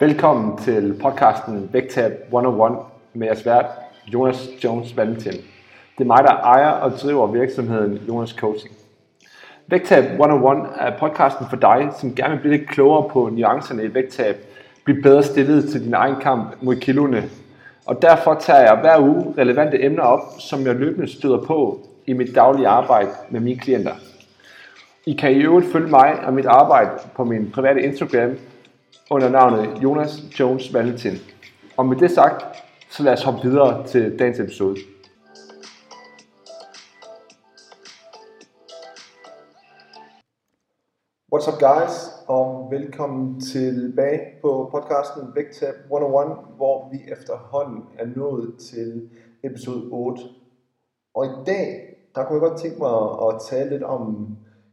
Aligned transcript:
Velkommen 0.00 0.58
til 0.58 0.98
podcasten 1.02 1.68
Vægtab 1.72 2.12
101 2.26 2.78
med 3.14 3.26
jeres 3.26 3.46
vært 3.46 3.66
Jonas 4.06 4.48
Jones 4.64 4.96
Valentin. 4.96 5.32
Det 5.98 6.00
er 6.00 6.04
mig, 6.04 6.24
der 6.24 6.30
ejer 6.30 6.70
og 6.70 6.90
driver 6.90 7.26
virksomheden 7.26 8.00
Jonas 8.08 8.30
Coaching. 8.30 8.74
Vægtab 9.66 10.04
101 10.04 10.68
er 10.78 10.98
podcasten 10.98 11.46
for 11.50 11.56
dig, 11.56 11.88
som 11.98 12.14
gerne 12.14 12.34
vil 12.34 12.40
blive 12.40 12.56
lidt 12.56 12.68
klogere 12.68 13.08
på 13.08 13.28
nuancerne 13.32 13.84
i 13.84 13.94
vægttab, 13.94 14.36
blive 14.84 15.02
bedre 15.02 15.22
stillet 15.22 15.68
til 15.68 15.84
din 15.84 15.94
egen 15.94 16.16
kamp 16.20 16.56
mod 16.60 16.76
kiloene. 16.76 17.24
Og 17.86 18.02
derfor 18.02 18.34
tager 18.34 18.60
jeg 18.60 18.78
hver 18.80 18.98
uge 19.00 19.34
relevante 19.38 19.84
emner 19.84 20.02
op, 20.02 20.20
som 20.38 20.66
jeg 20.66 20.74
løbende 20.74 21.08
støder 21.08 21.44
på 21.46 21.80
i 22.06 22.12
mit 22.12 22.34
daglige 22.34 22.68
arbejde 22.68 23.10
med 23.30 23.40
mine 23.40 23.58
klienter. 23.58 23.94
I 25.06 25.12
kan 25.12 25.32
i 25.32 25.40
øvrigt 25.40 25.72
følge 25.72 25.90
mig 25.90 26.20
og 26.26 26.34
mit 26.34 26.46
arbejde 26.46 26.90
på 27.14 27.24
min 27.24 27.50
private 27.50 27.82
Instagram 27.82 28.36
under 29.10 29.28
navnet 29.28 29.82
Jonas 29.82 30.22
Jones 30.40 30.74
Valentin. 30.74 31.12
Og 31.76 31.86
med 31.86 31.96
det 31.96 32.10
sagt, 32.10 32.44
så 32.90 33.02
lad 33.02 33.12
os 33.12 33.22
hoppe 33.22 33.42
videre 33.42 33.86
til 33.86 34.18
dagens 34.18 34.40
episode. 34.40 34.76
What's 41.34 41.52
up 41.52 41.60
guys, 41.60 41.94
og 42.26 42.68
velkommen 42.70 43.40
tilbage 43.40 44.20
på 44.42 44.68
podcasten 44.72 45.22
Vægtab 45.34 45.74
101, 45.84 46.36
hvor 46.56 46.90
vi 46.92 46.98
efterhånden 47.12 47.82
er 47.98 48.06
nået 48.16 48.54
til 48.70 49.10
episode 49.44 49.88
8. 49.92 50.22
Og 51.14 51.26
i 51.26 51.44
dag, 51.46 51.96
der 52.14 52.24
kunne 52.24 52.42
jeg 52.42 52.50
godt 52.50 52.60
tænke 52.60 52.78
mig 52.78 52.92
at 53.28 53.40
tale 53.50 53.70
lidt 53.70 53.82
om 53.82 54.28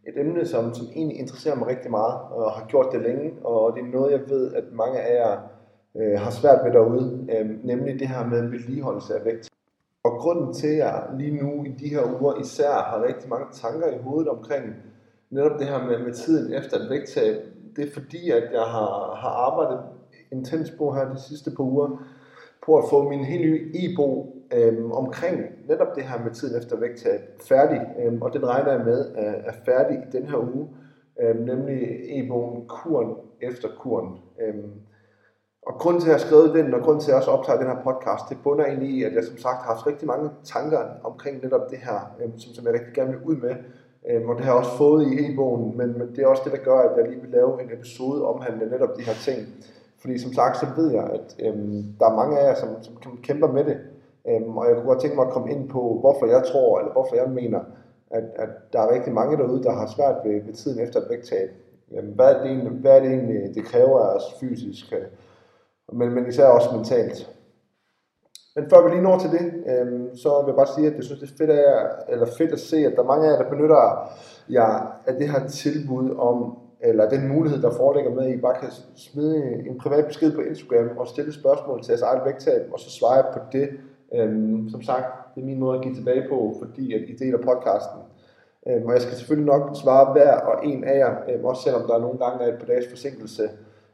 et 0.07 0.17
emne, 0.17 0.45
som, 0.45 0.73
som 0.73 0.87
egentlig 0.95 1.19
interesserer 1.19 1.55
mig 1.55 1.67
rigtig 1.67 1.91
meget, 1.91 2.13
og 2.31 2.51
har 2.51 2.65
gjort 2.67 2.87
det 2.93 3.01
længe, 3.01 3.33
og 3.43 3.75
det 3.75 3.81
er 3.83 3.87
noget, 3.87 4.11
jeg 4.11 4.29
ved, 4.29 4.53
at 4.53 4.63
mange 4.71 4.99
af 4.99 5.15
jer 5.15 5.37
øh, 5.97 6.19
har 6.19 6.31
svært 6.31 6.65
ved 6.65 6.71
derude, 6.71 7.27
øh, 7.37 7.65
nemlig 7.65 7.99
det 7.99 8.07
her 8.07 8.25
med 8.25 8.41
vedligeholdelse 8.41 9.15
af 9.15 9.25
vægt. 9.25 9.49
Og 10.03 10.11
grunden 10.11 10.53
til, 10.53 10.67
at 10.67 10.77
jeg 10.77 11.03
lige 11.17 11.43
nu 11.43 11.63
i 11.63 11.69
de 11.69 11.89
her 11.89 12.21
uger 12.21 12.39
især 12.39 12.71
har 12.71 13.03
rigtig 13.03 13.29
mange 13.29 13.45
tanker 13.53 13.87
i 13.87 13.97
hovedet 13.97 14.29
omkring 14.29 14.65
netop 15.29 15.59
det 15.59 15.67
her 15.67 15.85
med, 15.85 15.99
med 15.99 16.13
tiden 16.13 16.53
efter 16.53 16.77
et 16.77 16.89
vægttab, 16.89 17.35
det 17.75 17.87
er 17.87 17.91
fordi, 17.93 18.31
at 18.31 18.43
jeg 18.53 18.61
har, 18.61 19.15
har 19.15 19.29
arbejdet 19.29 19.79
intens 20.31 20.71
på 20.77 20.91
her 20.91 21.13
de 21.13 21.21
sidste 21.21 21.51
par 21.51 21.63
uger, 21.63 22.03
på 22.65 22.77
at 22.77 22.83
få 22.89 23.09
min 23.09 23.25
helt 23.25 23.41
nye 23.41 23.71
e-bog 23.75 24.36
øhm, 24.53 24.91
omkring 24.91 25.41
netop 25.67 25.95
det 25.95 26.03
her 26.03 26.23
med 26.23 26.31
tiden 26.31 26.57
efter 26.61 26.77
vægttab 26.77 27.19
færdig, 27.49 27.81
øhm, 27.99 28.21
og 28.21 28.33
den 28.33 28.47
regner 28.47 28.71
jeg 28.71 28.85
med 28.85 29.05
er, 29.15 29.31
er 29.31 29.53
færdig 29.65 29.97
i 29.97 30.17
den 30.17 30.25
her 30.25 30.37
uge, 30.37 30.67
øhm, 31.21 31.39
nemlig 31.39 31.79
e-bogen 32.09 32.67
Kuren 32.67 33.15
efter 33.41 33.67
kuren. 33.79 34.19
Øhm, 34.41 34.71
og 35.67 35.73
grunden 35.73 36.01
til, 36.01 36.07
at 36.07 36.11
jeg 36.13 36.19
har 36.21 36.27
skrevet 36.27 36.53
den, 36.53 36.73
og 36.73 36.81
grunden 36.81 37.01
til, 37.01 37.11
at 37.11 37.13
jeg 37.13 37.17
også 37.17 37.31
optager 37.31 37.59
den 37.59 37.67
her 37.67 37.83
podcast, 37.83 38.23
det 38.29 38.37
bunder 38.43 38.65
egentlig 38.65 38.89
i, 38.89 39.03
at 39.03 39.13
jeg 39.13 39.23
som 39.23 39.37
sagt 39.37 39.57
har 39.57 39.73
haft 39.73 39.87
rigtig 39.87 40.07
mange 40.07 40.29
tanker 40.43 40.79
omkring 41.03 41.43
netop 41.43 41.69
det 41.69 41.77
her, 41.77 42.15
øhm, 42.21 42.39
som, 42.39 42.53
som 42.53 42.65
jeg 42.65 42.73
rigtig 42.73 42.93
gerne 42.93 43.11
vil 43.11 43.21
ud 43.23 43.35
med. 43.35 43.55
Øhm, 44.09 44.29
og 44.29 44.35
det 44.35 44.45
har 44.45 44.51
jeg 44.51 44.59
også 44.59 44.77
fået 44.77 45.07
i 45.07 45.31
e-bogen, 45.31 45.77
men, 45.77 45.97
men 45.97 46.07
det 46.15 46.19
er 46.19 46.27
også 46.27 46.41
det, 46.45 46.51
der 46.51 46.63
gør, 46.69 46.79
at 46.79 46.97
jeg 46.97 47.09
lige 47.09 47.21
vil 47.21 47.29
lave 47.29 47.61
en 47.61 47.71
episode 47.73 48.25
omhandlende 48.25 48.71
netop 48.71 48.97
de 48.97 49.03
her 49.03 49.13
ting. 49.13 49.47
Fordi 49.99 50.19
som 50.19 50.33
sagt, 50.33 50.57
så 50.57 50.65
ved 50.77 50.91
jeg, 50.91 51.03
at 51.03 51.35
øhm, 51.45 51.83
der 51.99 52.05
er 52.05 52.15
mange 52.15 52.39
af 52.39 52.47
jer, 52.47 52.55
som, 52.55 52.69
som 52.83 53.17
kæmper 53.23 53.51
med 53.51 53.63
det. 53.63 53.77
Øhm, 54.27 54.57
og 54.57 54.67
jeg 54.67 54.75
kunne 54.75 54.87
godt 54.87 55.01
tænke 55.01 55.15
mig 55.15 55.25
at 55.25 55.33
komme 55.33 55.51
ind 55.51 55.69
på, 55.69 55.97
hvorfor 55.99 56.25
jeg 56.25 56.43
tror, 56.43 56.79
eller 56.79 56.91
hvorfor 56.91 57.15
jeg 57.15 57.29
mener, 57.29 57.59
at, 58.11 58.23
at 58.35 58.49
der 58.73 58.79
er 58.79 58.93
rigtig 58.93 59.13
mange 59.13 59.37
derude, 59.37 59.63
der 59.63 59.71
har 59.71 59.87
svært 59.87 60.15
ved, 60.25 60.41
ved 60.45 60.53
tiden 60.53 60.79
efter 60.79 60.99
et 60.99 61.09
vægttab. 61.09 61.49
Øhm, 61.91 62.07
hvad, 62.07 62.25
er 62.25 62.37
det 62.37 62.51
egentlig, 62.51 62.71
hvad 62.71 62.91
er 62.95 62.99
det 62.99 63.11
egentlig, 63.11 63.55
det 63.55 63.65
kræver 63.65 63.99
af 63.99 64.15
os 64.15 64.35
fysisk, 64.39 64.93
øh, 64.93 65.07
men, 65.97 66.13
men 66.13 66.27
især 66.27 66.45
også 66.45 66.75
mentalt. 66.75 67.33
Men 68.55 68.69
før 68.69 68.83
vi 68.83 68.89
lige 68.89 69.01
når 69.01 69.19
til 69.19 69.31
det, 69.31 69.45
øhm, 69.71 70.15
så 70.15 70.41
vil 70.41 70.51
jeg 70.51 70.55
bare 70.55 70.75
sige, 70.75 70.87
at 70.87 70.95
jeg 70.95 71.03
synes, 71.03 71.19
det 71.21 71.29
er 71.31 71.37
fedt, 71.37 71.49
at, 71.49 71.89
eller 72.09 72.25
fedt 72.37 72.51
at 72.51 72.59
se, 72.59 72.77
at 72.77 72.93
der 72.95 73.01
er 73.03 73.11
mange 73.13 73.27
af 73.27 73.31
jer, 73.31 73.41
der 73.41 73.49
benytter 73.49 74.11
jer 74.49 75.01
af 75.07 75.13
det 75.13 75.29
her 75.29 75.47
tilbud 75.47 76.15
om, 76.17 76.57
eller 76.81 77.09
den 77.09 77.27
mulighed, 77.27 77.61
der 77.61 77.71
foreligger 77.71 78.11
med, 78.11 78.25
at 78.25 78.33
I 78.33 78.41
bare 78.41 78.59
kan 78.61 78.69
smide 78.95 79.43
en 79.69 79.77
privat 79.77 80.05
besked 80.05 80.31
på 80.35 80.41
Instagram 80.41 80.97
og 80.97 81.07
stille 81.07 81.33
spørgsmål 81.33 81.83
til 81.83 81.91
jeres 81.91 82.01
eget 82.01 82.25
vægttab, 82.25 82.61
og 82.73 82.79
så 82.79 82.89
svare 82.89 83.13
jeg 83.13 83.25
på 83.33 83.39
det. 83.51 83.69
Øhm, 84.13 84.69
som 84.69 84.81
sagt, 84.81 85.35
det 85.35 85.41
er 85.41 85.45
min 85.45 85.59
måde 85.59 85.77
at 85.77 85.83
give 85.83 85.95
tilbage 85.95 86.29
på, 86.29 86.55
fordi 86.59 86.93
at 86.93 87.01
I 87.09 87.15
deler 87.15 87.37
podcasten. 87.37 87.99
Øhm, 88.67 88.85
og 88.85 88.93
jeg 88.93 89.01
skal 89.01 89.15
selvfølgelig 89.15 89.53
nok 89.53 89.75
svare 89.75 90.13
hver 90.13 90.33
og 90.33 90.65
en 90.65 90.83
af 90.83 90.97
jer, 90.97 91.15
øhm, 91.29 91.45
også 91.45 91.61
selvom 91.61 91.87
der 91.87 91.99
nogle 91.99 92.19
gange 92.19 92.45
er 92.45 92.53
et 92.53 92.59
par 92.59 92.65
dages 92.65 92.87
forsinkelse, 92.89 93.49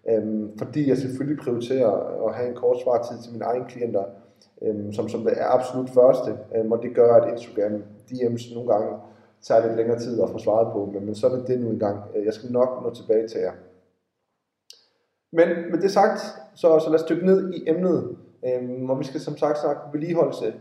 øhm, 0.10 0.58
fordi 0.58 0.90
jeg 0.90 0.98
selvfølgelig 0.98 1.44
prioriterer 1.44 1.92
at 2.28 2.36
have 2.36 2.50
en 2.50 2.56
kort 2.56 2.78
svartid 2.84 3.18
til 3.24 3.32
mine 3.32 3.46
egne 3.46 3.66
klienter, 3.70 4.04
øhm, 4.62 4.94
som, 4.94 5.10
som 5.10 5.28
er 5.28 5.46
absolut 5.48 5.90
første, 5.90 6.32
øhm, 6.56 6.72
og 6.72 6.80
det 6.82 6.96
gør, 6.96 7.14
at 7.14 7.32
Instagram 7.32 7.84
DM's 8.12 8.54
nogle 8.54 8.74
gange 8.74 8.98
tager 9.42 9.66
lidt 9.66 9.78
længere 9.78 10.00
tid 10.00 10.22
at 10.22 10.30
få 10.30 10.38
svaret 10.38 10.74
på, 10.74 10.86
men, 10.94 11.06
men 11.06 11.16
så 11.16 11.28
er 11.28 11.36
det 11.36 11.48
det 11.48 11.60
nu 11.60 11.70
engang. 11.70 12.00
Øh, 12.16 12.26
jeg 12.26 12.34
skal 12.34 12.52
nok 12.52 12.84
nå 12.84 12.94
tilbage 12.94 13.28
til 13.28 13.40
jer. 13.42 13.52
Men 15.32 15.48
med 15.72 15.82
det 15.82 15.92
sagt, 15.92 16.20
så, 16.56 16.80
så 16.80 16.90
lad 16.90 17.00
os 17.00 17.06
dykke 17.10 17.26
ned 17.26 17.54
i 17.54 17.64
emnet, 17.70 18.18
øhm, 18.46 18.90
og 18.90 19.00
vi 19.00 19.04
skal 19.04 19.20
som 19.20 19.38
sagt 19.38 19.58
snakke 19.58 19.82
vedligeholdelse, 19.94 20.54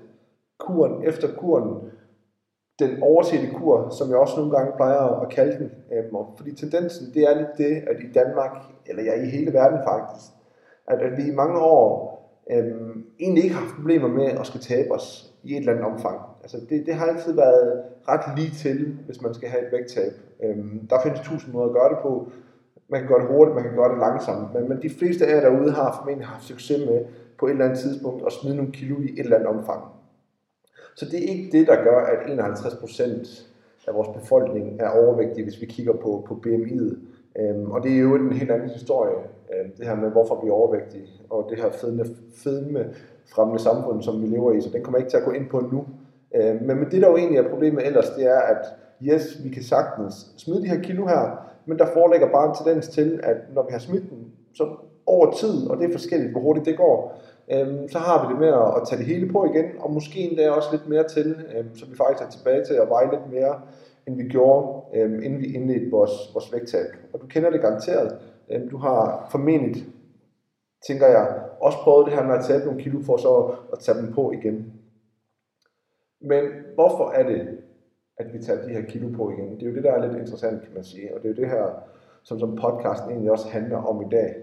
kuren 0.59 1.03
efter 1.05 1.29
kuren, 1.39 1.91
den 2.79 3.03
oversete 3.03 3.51
kur, 3.55 3.89
som 3.91 4.11
jeg 4.11 4.19
også 4.19 4.37
nogle 4.37 4.57
gange 4.57 4.73
plejer 4.77 5.21
at 5.21 5.29
kalde 5.29 5.59
den. 5.59 5.71
Øhm, 5.93 6.15
og 6.15 6.35
fordi 6.37 6.55
tendensen, 6.55 7.15
det 7.15 7.23
er 7.23 7.35
lidt 7.35 7.59
det, 7.59 7.83
at 7.91 7.97
i 8.01 8.13
Danmark, 8.13 8.51
eller 8.87 9.03
ja, 9.03 9.23
i 9.23 9.27
hele 9.27 9.53
verden 9.53 9.79
faktisk, 9.85 10.33
at, 10.87 10.99
at 11.01 11.17
vi 11.17 11.23
i 11.23 11.35
mange 11.35 11.59
år 11.59 12.13
øhm, 12.51 13.05
egentlig 13.21 13.45
ikke 13.45 13.57
har 13.57 13.63
haft 13.63 13.75
problemer 13.75 14.09
med 14.09 14.25
at 14.25 14.47
skal 14.47 14.61
tabe 14.61 14.93
os 14.93 15.33
i 15.43 15.53
et 15.53 15.59
eller 15.59 15.73
andet 15.73 15.87
omfang. 15.87 16.21
Altså 16.43 16.59
det, 16.71 16.87
det 16.87 16.95
har 16.95 17.07
altid 17.07 17.33
været 17.33 17.83
ret 18.09 18.39
lige 18.39 18.51
til, 18.51 18.99
hvis 19.07 19.23
man 19.23 19.35
skal 19.35 19.49
have 19.49 19.67
et 19.67 19.73
vægttab. 19.73 20.13
Øhm, 20.43 20.87
der 20.91 20.97
findes 21.03 21.21
tusind 21.21 21.55
måder 21.55 21.67
at 21.67 21.73
gøre 21.73 21.89
det 21.89 21.99
på. 22.03 22.29
Man 22.89 23.01
kan 23.01 23.09
gøre 23.09 23.21
det 23.21 23.29
hurtigt, 23.29 23.55
man 23.55 23.65
kan 23.65 23.77
gøre 23.77 23.91
det 23.93 23.99
langsomt, 23.99 24.55
men, 24.55 24.69
men 24.69 24.83
de 24.83 24.91
fleste 24.91 25.27
af 25.27 25.35
jer 25.35 25.51
derude 25.51 25.73
har 25.73 25.97
formentlig 25.99 26.27
haft 26.27 26.45
succes 26.45 26.79
med 26.87 27.05
på 27.43 27.47
et 27.47 27.51
eller 27.51 27.65
andet 27.65 27.79
tidspunkt 27.79 28.23
at 28.27 28.33
smide 28.33 28.57
nogle 28.57 28.73
kilo 28.73 29.01
i 29.01 29.05
et 29.05 29.19
eller 29.19 29.37
andet 29.37 29.49
omfang. 29.49 29.83
Så 30.95 31.05
det 31.05 31.19
er 31.25 31.29
ikke 31.33 31.59
det, 31.59 31.67
der 31.67 31.85
gør, 31.85 31.99
at 32.13 32.19
51% 32.19 33.43
af 33.89 33.95
vores 33.95 34.09
befolkning 34.19 34.81
er 34.81 34.89
overvægtige, 34.89 35.45
hvis 35.45 35.61
vi 35.61 35.67
kigger 35.67 35.93
på, 35.93 36.25
på 36.29 36.35
BMI'et. 36.47 36.97
Øhm, 37.41 37.71
og 37.71 37.83
det 37.83 37.93
er 37.93 37.99
jo 37.99 38.15
en 38.15 38.33
helt 38.33 38.51
anden 38.51 38.69
historie, 38.69 39.17
øhm, 39.53 39.71
det 39.77 39.87
her 39.87 39.95
med, 39.95 40.11
hvorfor 40.11 40.41
vi 40.43 40.49
er 40.49 40.53
overvægtige, 40.53 41.09
og 41.31 41.47
det 41.51 41.59
her 41.59 41.71
fedme, 41.71 42.05
fedme 42.35 42.95
fremmede 43.35 43.63
samfund, 43.63 44.03
som 44.03 44.23
vi 44.23 44.27
lever 44.27 44.53
i, 44.53 44.61
så 44.61 44.71
den 44.73 44.83
kommer 44.83 44.99
jeg 44.99 45.05
ikke 45.05 45.11
til 45.11 45.23
at 45.23 45.25
gå 45.25 45.31
ind 45.31 45.49
på 45.49 45.61
nu. 45.61 45.87
Øhm, 46.35 46.67
men, 46.67 46.77
men 46.77 46.91
det, 46.91 47.03
der 47.03 47.09
jo 47.09 47.17
egentlig 47.17 47.39
er 47.39 47.51
problemet 47.51 47.87
ellers, 47.87 48.11
det 48.11 48.27
er, 48.27 48.41
at 48.41 48.65
yes, 49.03 49.45
vi 49.45 49.49
kan 49.49 49.63
sagtens 49.63 50.15
smide 50.37 50.63
de 50.63 50.69
her 50.69 50.81
kilo 50.81 51.07
her, 51.07 51.53
men 51.67 51.79
der 51.79 51.87
foreligger 51.87 52.29
bare 52.33 52.49
en 52.49 52.55
tendens 52.65 52.89
til, 52.89 53.21
at 53.23 53.37
når 53.55 53.63
vi 53.63 53.73
har 53.73 53.79
smidt 53.79 54.11
dem, 54.11 54.19
så 54.55 54.65
over 55.07 55.33
tid, 55.33 55.67
og 55.71 55.79
det 55.79 55.89
er 55.89 55.93
forskelligt, 55.93 56.33
hvor 56.33 56.41
hurtigt 56.41 56.67
det 56.67 56.77
går, 56.77 57.23
øhm, 57.51 57.89
så 57.89 57.99
har 57.99 58.27
vi 58.27 58.33
det 58.33 58.41
med 58.41 58.49
at, 58.49 58.81
at 58.81 58.89
tage 58.89 58.99
det 58.99 59.07
hele 59.07 59.33
på 59.33 59.45
igen, 59.45 59.65
og 59.81 59.93
måske 59.93 60.21
endda 60.21 60.51
også 60.51 60.69
lidt 60.73 60.89
mere 60.89 61.09
til, 61.09 61.37
øhm, 61.57 61.77
så 61.77 61.87
vi 61.87 61.97
faktisk 61.97 62.27
er 62.27 62.31
tilbage 62.31 62.65
til 62.65 62.75
at 62.75 62.89
veje 62.89 63.11
lidt 63.11 63.33
mere, 63.33 63.61
end 64.07 64.17
vi 64.17 64.29
gjorde, 64.29 64.83
øhm, 64.95 65.23
inden 65.23 65.41
vi 65.41 65.55
indledte 65.55 65.91
vores, 65.91 66.13
vores 66.35 66.53
vægttab. 66.53 66.87
Og 67.13 67.21
du 67.21 67.27
kender 67.27 67.51
det 67.51 67.61
garanteret. 67.61 68.19
Øhm, 68.51 68.69
du 68.69 68.77
har 68.77 69.29
formentlig, 69.31 69.85
tænker 70.87 71.07
jeg, 71.07 71.43
også 71.61 71.79
prøvet 71.79 72.07
det 72.07 72.15
her 72.15 72.27
med 72.27 72.35
at 72.35 72.45
tage 72.45 72.65
nogle 72.65 72.83
kilo 72.83 73.01
for 73.03 73.17
så 73.17 73.55
at 73.73 73.79
tage 73.79 73.99
dem 73.99 74.13
på 74.13 74.33
igen. 74.33 74.73
Men 76.21 76.45
hvorfor 76.75 77.11
er 77.11 77.23
det, 77.23 77.59
at 78.19 78.33
vi 78.33 78.39
tager 78.39 78.63
de 78.63 78.69
her 78.69 78.83
kilo 78.83 79.09
på 79.17 79.31
igen? 79.31 79.55
Det 79.55 79.63
er 79.63 79.71
jo 79.71 79.75
det, 79.75 79.85
der 79.85 79.93
er 79.93 80.07
lidt 80.07 80.21
interessant, 80.21 80.63
kan 80.63 80.75
man 80.75 80.85
sige. 80.85 81.15
Og 81.15 81.23
det 81.23 81.31
er 81.31 81.35
jo 81.35 81.43
det 81.43 81.51
her, 81.51 81.67
som, 82.23 82.39
som 82.39 82.57
podcasten 82.57 83.11
egentlig 83.11 83.31
også 83.31 83.49
handler 83.49 83.79
om 83.79 84.03
i 84.03 84.09
dag. 84.11 84.35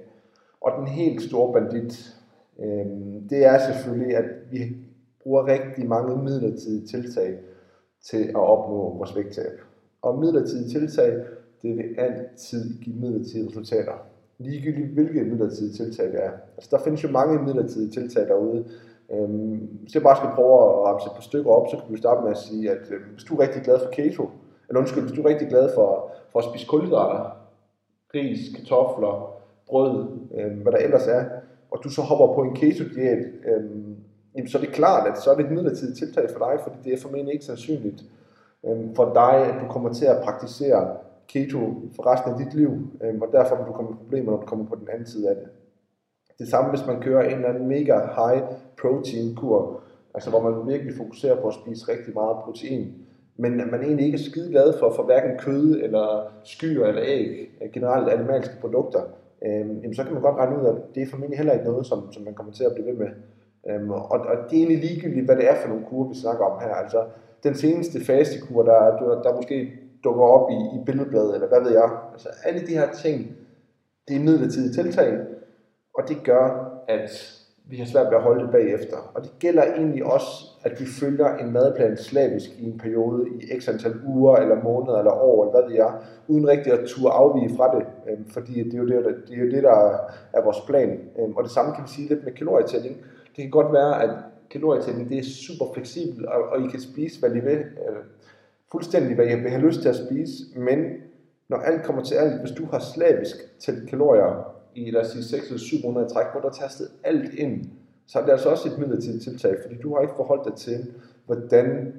Og 0.61 0.71
den 0.77 0.87
helt 0.87 1.21
store 1.21 1.53
bandit, 1.53 2.15
øh, 2.63 2.85
det 3.29 3.45
er 3.45 3.59
selvfølgelig, 3.59 4.17
at 4.17 4.25
vi 4.51 4.75
bruger 5.23 5.47
rigtig 5.47 5.87
mange 5.87 6.23
midlertidige 6.23 6.87
tiltag 6.87 7.39
til 8.01 8.23
at 8.23 8.35
opnå 8.35 8.97
vores 8.97 9.15
vægttab. 9.15 9.59
Og 10.01 10.19
midlertidige 10.19 10.69
tiltag, 10.69 11.13
det 11.61 11.77
vil 11.77 11.95
altid 11.97 12.79
give 12.81 12.95
midlertidige 12.95 13.47
resultater. 13.47 13.93
Ligegyldigt 14.37 14.93
hvilke 14.93 15.23
midlertidige 15.23 15.73
tiltag 15.73 16.05
det 16.05 16.23
er. 16.25 16.31
Altså 16.57 16.69
der 16.71 16.83
findes 16.83 17.03
jo 17.03 17.09
mange 17.09 17.43
midlertidige 17.43 17.91
tiltag 17.91 18.27
derude. 18.27 18.65
Øhm, 19.11 19.57
hvis 19.81 19.95
jeg 19.95 20.03
bare 20.03 20.17
skal 20.17 20.29
prøve 20.35 20.53
at 20.53 20.85
ramse 20.85 21.07
et 21.07 21.13
par 21.13 21.21
stykker 21.21 21.51
op, 21.51 21.67
så 21.67 21.77
kan 21.77 21.93
vi 21.93 21.97
starte 21.97 22.21
med 22.23 22.31
at 22.31 22.37
sige, 22.37 22.71
at 22.71 22.91
øhm, 22.91 23.09
hvis 23.13 23.23
du 23.23 23.35
er 23.35 23.39
rigtig 23.39 23.61
glad 23.61 23.79
for 23.79 23.91
keto, 23.91 24.29
eller 24.69 24.79
undskyld, 24.79 25.03
hvis 25.03 25.15
du 25.17 25.21
er 25.21 25.29
rigtig 25.29 25.47
glad 25.47 25.69
for, 25.75 26.11
for 26.31 26.39
at 26.39 26.45
spise 26.45 26.67
kulhydrater, 26.67 27.37
ris, 28.15 28.55
kartofler, 28.55 29.41
brød, 29.67 30.07
øh, 30.37 30.61
hvad 30.61 30.71
der 30.71 30.77
ellers 30.77 31.07
er, 31.07 31.25
og 31.71 31.79
du 31.83 31.89
så 31.89 32.01
hopper 32.01 32.35
på 32.35 32.41
en 32.41 32.55
keto-diæt, 32.55 33.25
øhm, 33.45 33.95
jamen, 34.35 34.49
så 34.49 34.57
er 34.57 34.61
det 34.61 34.71
klart, 34.71 35.07
at 35.07 35.17
så 35.17 35.31
er 35.31 35.35
det 35.35 35.45
et 35.45 35.51
midlertidigt 35.51 35.97
tiltag 35.97 36.29
for 36.29 36.45
dig, 36.45 36.59
fordi 36.63 36.75
det 36.83 36.93
er 36.93 37.01
formentlig 37.01 37.33
ikke 37.33 37.45
sandsynligt 37.45 38.03
øhm, 38.65 38.95
for 38.95 39.11
dig, 39.13 39.53
at 39.53 39.61
du 39.61 39.71
kommer 39.71 39.93
til 39.93 40.05
at 40.05 40.21
praktisere 40.23 40.97
keto 41.27 41.59
for 41.95 42.07
resten 42.11 42.31
af 42.31 42.37
dit 42.37 42.53
liv, 42.53 42.71
øhm, 43.03 43.21
og 43.21 43.27
derfor 43.31 43.55
vil 43.55 43.65
du 43.65 43.71
komme 43.71 43.91
i 43.91 44.03
problemer, 44.03 44.31
når 44.31 44.39
du 44.39 44.45
kommer 44.45 44.65
på 44.65 44.75
den 44.75 44.87
anden 44.93 45.07
side 45.07 45.29
af 45.29 45.35
det. 45.35 45.45
Det 46.39 46.47
samme, 46.47 46.69
hvis 46.69 46.87
man 46.87 47.01
kører 47.01 47.23
en 47.23 47.35
eller 47.35 47.49
anden 47.49 47.67
mega 47.67 47.95
high 47.95 48.41
protein 48.81 49.35
kur, 49.35 49.81
altså 50.13 50.29
hvor 50.29 50.49
man 50.49 50.67
virkelig 50.67 50.93
fokuserer 50.97 51.41
på 51.41 51.47
at 51.47 51.53
spise 51.53 51.91
rigtig 51.91 52.13
meget 52.13 52.37
protein, 52.37 52.93
men 53.37 53.59
at 53.59 53.67
man 53.71 53.83
egentlig 53.83 54.05
ikke 54.05 54.15
er 54.15 54.29
skide 54.29 54.51
glad 54.51 54.73
for, 54.79 54.93
for 54.95 55.03
hverken 55.03 55.37
kød 55.37 55.81
eller 55.83 56.33
skyer 56.43 56.85
eller 56.85 57.01
æg, 57.05 57.51
generelt 57.73 58.09
animalske 58.09 58.53
produkter, 58.61 59.01
øhm, 59.45 59.77
jamen 59.81 59.95
så 59.95 60.03
kan 60.03 60.13
man 60.13 60.21
godt 60.21 60.35
regne 60.35 60.61
ud, 60.61 60.67
at 60.67 60.95
det 60.95 61.03
er 61.03 61.07
formentlig 61.07 61.37
heller 61.37 61.53
ikke 61.53 61.65
noget, 61.65 61.85
som, 61.85 62.11
som 62.11 62.23
man 62.23 62.33
kommer 62.33 62.53
til 62.53 62.63
at 62.63 62.73
blive 62.73 62.87
ved 62.87 62.93
med. 62.93 63.09
Øhm, 63.69 63.91
og, 63.91 64.01
og 64.09 64.35
det 64.49 64.53
er 64.53 64.61
egentlig 64.63 64.77
ligegyldigt, 64.77 65.25
hvad 65.25 65.35
det 65.35 65.49
er 65.49 65.55
for 65.55 65.69
nogle 65.69 65.85
kurer, 65.85 66.09
vi 66.09 66.15
snakker 66.15 66.45
om 66.45 66.61
her. 66.61 66.73
Altså 66.73 67.03
den 67.43 67.55
seneste 67.55 68.05
fastekur, 68.05 68.63
der, 68.63 68.97
der, 68.97 69.21
der 69.21 69.35
måske 69.35 69.71
dukker 70.03 70.23
op 70.23 70.51
i, 70.51 70.55
i 70.55 70.83
billedbladet, 70.85 71.33
eller 71.35 71.47
hvad 71.47 71.61
ved 71.61 71.71
jeg. 71.71 71.89
Altså 72.13 72.29
alle 72.45 72.67
de 72.67 72.73
her 72.73 72.91
ting, 72.91 73.31
det 74.07 74.15
er 74.15 74.19
midlertidige 74.19 74.73
tiltag, 74.73 75.17
og 75.93 76.09
det 76.09 76.17
gør, 76.23 76.73
at 76.87 77.35
vi 77.69 77.77
har 77.77 77.85
svært 77.85 78.05
ved 78.05 78.17
at 78.17 78.23
holde 78.23 78.43
det 78.43 78.51
bagefter. 78.51 78.97
Og 79.13 79.23
det 79.23 79.31
gælder 79.39 79.63
egentlig 79.63 80.05
også, 80.05 80.45
at 80.63 80.71
vi 80.79 80.85
følger 80.85 81.37
en 81.37 81.51
madplan 81.51 81.97
slavisk 81.97 82.49
i 82.59 82.65
en 82.65 82.77
periode 82.77 83.27
i 83.29 83.59
x 83.59 83.69
antal 83.69 83.95
uger, 84.07 84.35
eller 84.35 84.63
måneder, 84.63 84.97
eller 84.97 85.11
år, 85.11 85.43
eller 85.43 85.59
hvad 85.59 85.69
ved 85.69 85.75
jeg, 85.75 85.93
uden 86.27 86.47
rigtig 86.47 86.73
at 86.73 86.87
turde 86.87 87.13
afvige 87.13 87.55
fra 87.57 87.77
det, 87.77 87.85
øh, 88.09 88.17
fordi 88.27 88.63
det 88.63 88.73
er, 88.73 88.77
jo 88.77 88.87
det, 88.87 89.05
der, 89.05 89.11
det 89.27 89.37
er 89.37 89.43
jo 89.45 89.51
det, 89.51 89.63
der 89.63 89.97
er 90.33 90.43
vores 90.43 90.61
plan. 90.67 90.99
Øh, 91.19 91.29
og 91.35 91.43
det 91.43 91.51
samme 91.51 91.75
kan 91.75 91.83
vi 91.83 91.89
sige 91.89 92.07
lidt 92.09 92.23
med 92.23 92.31
kalorietælling. 92.33 92.95
Det 93.35 93.43
kan 93.43 93.49
godt 93.49 93.73
være, 93.73 94.03
at 94.03 94.09
kalorietælling 94.49 95.09
det 95.09 95.17
er 95.17 95.23
super 95.23 95.65
fleksibelt, 95.73 96.25
og, 96.25 96.49
og 96.49 96.61
I 96.61 96.67
kan 96.67 96.81
spise, 96.81 97.19
hvad 97.19 97.35
I 97.35 97.39
vil, 97.39 97.57
øh, 97.59 98.03
fuldstændig, 98.71 99.15
hvad 99.15 99.25
I 99.25 99.35
vil 99.35 99.49
have 99.49 99.65
lyst 99.67 99.81
til 99.81 99.89
at 99.89 99.95
spise, 99.95 100.33
men 100.55 100.79
når 101.49 101.57
alt 101.57 101.83
kommer 101.83 102.03
til 102.03 102.15
alt, 102.15 102.39
hvis 102.39 102.51
du 102.51 102.65
har 102.65 102.79
slavisk 102.79 103.35
til 103.59 103.87
kalorier 103.87 104.55
i, 104.75 104.91
lad 104.91 105.01
os 105.01 105.07
sige, 105.07 105.23
6 105.23 105.45
eller 105.45 105.59
700 105.59 106.09
træk, 106.09 106.25
hvor 106.31 106.41
du 106.41 106.47
er 106.47 106.51
tastet 106.51 106.87
alt 107.03 107.33
ind, 107.33 107.65
så 108.07 108.19
er 108.19 108.25
det 108.25 108.31
altså 108.31 108.49
også 108.49 108.69
et 108.69 108.79
midlertidigt 108.79 109.23
tiltag, 109.23 109.55
fordi 109.61 109.75
du 109.81 109.95
har 109.95 110.01
ikke 110.01 110.13
forholdt 110.15 110.45
dig 110.45 110.53
til, 110.53 110.93
hvordan 111.25 111.93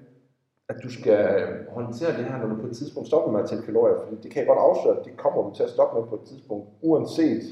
at 0.71 0.77
du 0.83 0.91
skal 0.99 1.21
øh, 1.41 1.67
håndtere 1.69 2.17
det 2.19 2.25
her, 2.25 2.39
når 2.39 2.49
du 2.49 2.61
på 2.61 2.67
et 2.67 2.77
tidspunkt 2.77 3.09
stopper 3.09 3.31
med 3.33 3.41
at 3.41 3.49
tælle 3.49 3.65
kalorier, 3.65 3.97
fordi 4.03 4.17
det 4.23 4.31
kan 4.31 4.41
jeg 4.41 4.47
godt 4.47 4.59
afsløre, 4.69 4.99
at 4.99 5.05
det 5.05 5.17
kommer 5.17 5.41
du 5.43 5.55
til 5.55 5.63
at 5.63 5.71
stoppe 5.71 6.01
med 6.01 6.09
på 6.09 6.15
et 6.15 6.29
tidspunkt, 6.31 6.67
uanset 6.83 7.43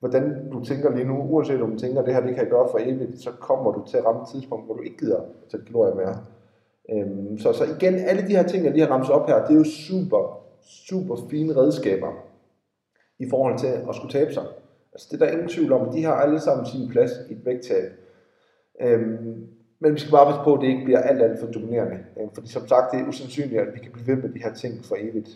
hvordan 0.00 0.50
du 0.52 0.64
tænker 0.64 0.94
lige 0.94 1.08
nu, 1.08 1.16
uanset 1.32 1.62
om 1.62 1.70
du 1.70 1.78
tænker, 1.78 2.00
at 2.00 2.06
det 2.06 2.14
her 2.14 2.20
det 2.20 2.34
kan 2.34 2.44
jeg 2.44 2.50
gøre 2.50 2.68
for 2.70 2.78
evigt, 2.78 3.20
så 3.20 3.30
kommer 3.30 3.72
du 3.72 3.84
til 3.86 3.96
at 3.96 4.04
ramme 4.04 4.22
et 4.22 4.28
tidspunkt, 4.28 4.66
hvor 4.66 4.74
du 4.74 4.82
ikke 4.82 4.98
gider 4.98 5.16
at 5.16 5.24
tælle 5.50 5.66
kalorier 5.66 5.94
mere. 5.94 6.16
Øhm, 6.92 7.38
så, 7.38 7.52
så 7.52 7.64
igen, 7.64 7.94
alle 7.94 8.22
de 8.28 8.36
her 8.36 8.42
ting, 8.42 8.64
jeg 8.64 8.72
lige 8.72 8.86
har 8.86 8.94
ramt 8.94 9.10
op 9.10 9.26
her, 9.28 9.44
det 9.46 9.54
er 9.54 9.58
jo 9.58 9.64
super, 9.64 10.40
super 10.60 11.16
fine 11.30 11.56
redskaber 11.56 12.12
i 13.18 13.26
forhold 13.30 13.58
til 13.58 13.66
at 13.88 13.94
skulle 13.94 14.12
tabe 14.12 14.32
sig. 14.32 14.44
Altså 14.92 15.08
det 15.10 15.22
er 15.22 15.26
der 15.26 15.32
ingen 15.32 15.48
tvivl 15.48 15.72
om, 15.72 15.92
de 15.92 16.04
har 16.04 16.14
alle 16.14 16.40
sammen 16.40 16.66
sin 16.66 16.88
plads 16.88 17.10
i 17.30 17.32
et 17.32 17.46
vægttab. 17.46 17.84
Øhm, 18.80 19.46
men 19.80 19.94
vi 19.94 19.98
skal 19.98 20.12
bare 20.12 20.26
passe 20.26 20.40
på, 20.44 20.54
at 20.54 20.60
det 20.60 20.66
ikke 20.66 20.84
bliver 20.84 21.02
alt, 21.02 21.22
alt 21.22 21.40
for 21.40 21.46
dominerende. 21.46 21.98
Fordi 22.34 22.48
som 22.48 22.68
sagt, 22.68 22.92
det 22.92 23.00
er 23.00 23.08
usandsynligt, 23.08 23.60
at 23.60 23.74
vi 23.74 23.78
kan 23.78 23.92
blive 23.92 24.06
ved 24.06 24.16
med 24.22 24.28
de 24.34 24.42
her 24.42 24.54
ting 24.54 24.84
for 24.84 24.96
evigt. 24.98 25.30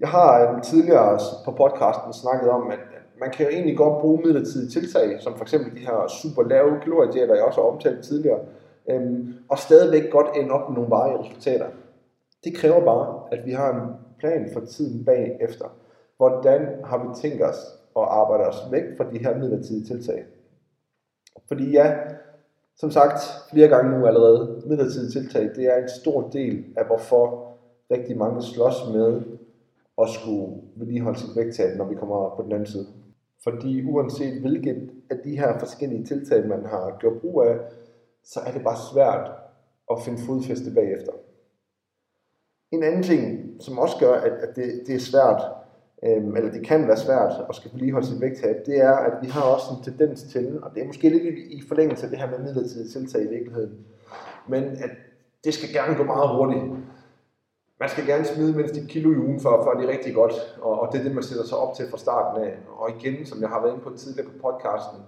Jeg 0.00 0.08
har 0.08 0.52
øh, 0.52 0.62
tidligere 0.62 1.18
på 1.44 1.50
podcasten 1.50 2.12
snakket 2.12 2.50
om, 2.50 2.70
at 2.70 2.78
man 3.20 3.30
kan 3.30 3.46
jo 3.46 3.52
egentlig 3.52 3.76
godt 3.76 4.00
bruge 4.00 4.22
midlertidige 4.24 4.70
tiltag, 4.70 5.22
som 5.22 5.34
for 5.36 5.42
eksempel 5.42 5.74
de 5.74 5.86
her 5.86 6.08
super 6.22 6.42
lave 6.42 6.80
kaloriediæter, 6.80 7.34
jeg 7.34 7.44
også 7.44 7.60
har 7.60 7.68
omtalt 7.68 8.04
tidligere, 8.04 8.40
øhm, 8.90 9.34
og 9.48 9.58
stadigvæk 9.58 10.10
godt 10.10 10.36
ende 10.36 10.50
op 10.50 10.68
med 10.68 10.74
nogle 10.74 10.90
varige 10.90 11.18
resultater. 11.18 11.66
Det 12.44 12.56
kræver 12.56 12.84
bare, 12.84 13.20
at 13.32 13.46
vi 13.46 13.52
har 13.52 13.74
en 13.74 13.90
plan 14.18 14.50
for 14.52 14.60
tiden 14.60 15.04
bagefter. 15.04 15.64
Hvordan 16.16 16.68
har 16.84 16.98
vi 16.98 17.08
tænkt 17.22 17.42
os 17.42 17.58
at 17.96 18.02
arbejde 18.02 18.44
os 18.44 18.56
væk 18.70 18.84
fra 18.96 19.04
de 19.12 19.18
her 19.18 19.38
midlertidige 19.38 19.86
tiltag? 19.86 20.24
Fordi 21.48 21.70
ja, 21.70 21.94
som 22.76 22.90
sagt 22.90 23.20
flere 23.50 23.68
gange 23.68 23.98
nu 23.98 24.06
allerede, 24.06 24.62
midlertidige 24.66 25.10
tiltag, 25.10 25.42
det 25.56 25.64
er 25.64 25.82
en 25.82 25.88
stor 25.88 26.28
del 26.28 26.64
af 26.76 26.86
hvorfor 26.86 27.52
rigtig 27.90 28.16
mange 28.16 28.42
slås 28.42 28.74
med 28.92 29.22
at 30.02 30.08
skulle 30.08 30.62
vedligeholde 30.76 31.18
sit 31.18 31.36
vægttab, 31.36 31.76
når 31.76 31.84
vi 31.84 31.94
kommer 31.94 32.36
på 32.36 32.42
den 32.42 32.52
anden 32.52 32.66
side. 32.66 32.86
Fordi 33.44 33.84
uanset 33.84 34.40
hvilket 34.40 34.90
af 35.10 35.16
de 35.24 35.38
her 35.38 35.58
forskellige 35.58 36.04
tiltag, 36.04 36.48
man 36.48 36.64
har 36.64 36.96
gjort 37.00 37.20
brug 37.20 37.42
af, 37.42 37.56
så 38.24 38.40
er 38.46 38.52
det 38.52 38.64
bare 38.64 38.76
svært 38.92 39.30
at 39.90 40.02
finde 40.04 40.18
fodfæste 40.26 40.70
bagefter. 40.74 41.12
En 42.72 42.82
anden 42.82 43.02
ting, 43.02 43.22
som 43.60 43.78
også 43.78 43.96
gør, 44.00 44.12
at, 44.12 44.32
at 44.32 44.56
det, 44.56 44.82
det 44.86 44.94
er 44.94 44.98
svært, 44.98 45.42
øhm, 46.06 46.36
eller 46.36 46.52
det 46.52 46.66
kan 46.66 46.88
være 46.88 46.96
svært 46.96 47.32
at 47.48 47.54
skal 47.54 47.70
vedligeholde 47.72 48.06
sit 48.06 48.20
vægttab, 48.20 48.56
det 48.66 48.80
er, 48.80 48.92
at 48.92 49.12
vi 49.22 49.28
har 49.28 49.42
også 49.42 49.66
en 49.70 49.84
tendens 49.84 50.22
til, 50.22 50.58
og 50.62 50.70
det 50.74 50.82
er 50.82 50.86
måske 50.86 51.08
lidt 51.08 51.38
i 51.50 51.62
forlængelse 51.68 52.04
af 52.04 52.10
det 52.10 52.18
her 52.18 52.30
med 52.30 52.38
midlertidige 52.38 52.88
tiltag 52.88 53.22
i 53.22 53.28
virkeligheden, 53.28 53.72
men 54.48 54.64
at 54.64 54.90
det 55.44 55.54
skal 55.54 55.72
gerne 55.72 55.96
gå 55.96 56.04
meget 56.04 56.36
hurtigt. 56.36 56.64
Man 57.80 57.88
skal 57.88 58.06
gerne 58.06 58.24
smide 58.24 58.56
mindst 58.56 58.76
et 58.76 58.88
kilo 58.88 59.12
i 59.12 59.16
ugen, 59.16 59.40
for, 59.40 59.62
for 59.64 59.70
det 59.70 59.84
er 59.84 59.92
rigtig 59.92 60.14
godt, 60.14 60.32
og, 60.62 60.80
og 60.80 60.92
det 60.92 60.98
er 60.98 61.04
det, 61.04 61.14
man 61.14 61.22
sætter 61.22 61.44
sig 61.44 61.58
op 61.58 61.74
til 61.74 61.90
fra 61.90 61.98
starten 61.98 62.44
af. 62.44 62.56
Og 62.78 62.90
igen, 62.90 63.26
som 63.26 63.40
jeg 63.40 63.48
har 63.48 63.60
været 63.60 63.72
inde 63.72 63.84
på 63.84 63.96
tidligere 63.96 64.30
på 64.30 64.38
podcasten, 64.42 64.98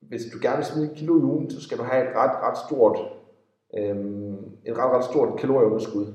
hvis 0.00 0.22
du 0.32 0.38
gerne 0.42 0.56
vil 0.56 0.64
smide 0.64 0.90
et 0.90 0.96
kilo 0.96 1.18
i 1.18 1.22
ugen, 1.22 1.50
så 1.50 1.60
skal 1.60 1.78
du 1.78 1.82
have 1.82 2.10
et 2.10 2.16
ret, 2.16 2.36
ret 2.42 2.58
stort, 2.66 2.98
øhm, 3.78 4.34
et 4.64 4.78
ret, 4.78 4.92
ret 4.96 5.04
stort 5.04 5.38
kalorieunderskud. 5.38 6.06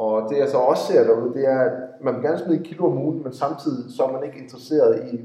Og 0.00 0.30
det 0.30 0.38
jeg 0.38 0.48
så 0.48 0.56
også 0.56 0.82
ser 0.86 1.04
derude, 1.04 1.34
det 1.34 1.48
er, 1.48 1.60
at 1.60 1.72
man 2.00 2.14
vil 2.14 2.22
gerne 2.22 2.38
smide 2.38 2.60
et 2.60 2.66
kilo 2.66 2.86
om 2.86 2.98
ugen, 2.98 3.22
men 3.22 3.32
samtidig 3.32 3.96
så 3.96 4.04
er 4.04 4.12
man 4.12 4.24
ikke 4.24 4.38
interesseret 4.38 5.12
i 5.12 5.20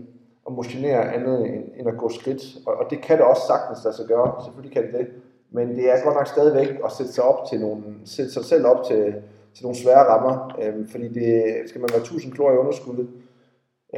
at 0.48 0.54
motionere 0.54 1.14
andet 1.14 1.40
end, 1.46 1.64
end 1.78 1.88
at 1.88 1.98
gå 1.98 2.10
skridt. 2.10 2.44
Og, 2.68 2.74
og 2.74 2.86
det 2.90 3.02
kan 3.02 3.18
det 3.18 3.26
også 3.26 3.42
sagtens 3.48 3.84
lade 3.84 3.96
sig 3.96 4.06
gøre, 4.06 4.44
selvfølgelig 4.44 4.74
kan 4.74 4.84
det 4.84 4.94
det. 5.00 5.08
Men 5.52 5.76
det 5.76 5.92
er 5.92 6.04
godt 6.04 6.16
nok 6.16 6.28
stadigvæk 6.28 6.70
at 6.86 6.92
sætte 6.92 7.14
sig 7.14 7.24
op 7.24 7.48
til 7.50 7.60
nogle, 7.60 7.84
sætte 8.06 8.32
sig 8.32 8.46
selv 8.46 8.66
op 8.66 8.86
til, 8.86 9.16
til 9.56 9.64
nogle 9.64 9.78
svære 9.78 10.08
rammer, 10.12 10.60
øhm, 10.62 10.88
fordi 10.88 11.08
det 11.08 11.34
skal 11.70 11.82
man 11.82 11.90
være 11.94 12.02
1000 12.02 12.34
kalorier 12.34 12.56
i 12.56 12.60
underskud 12.60 13.08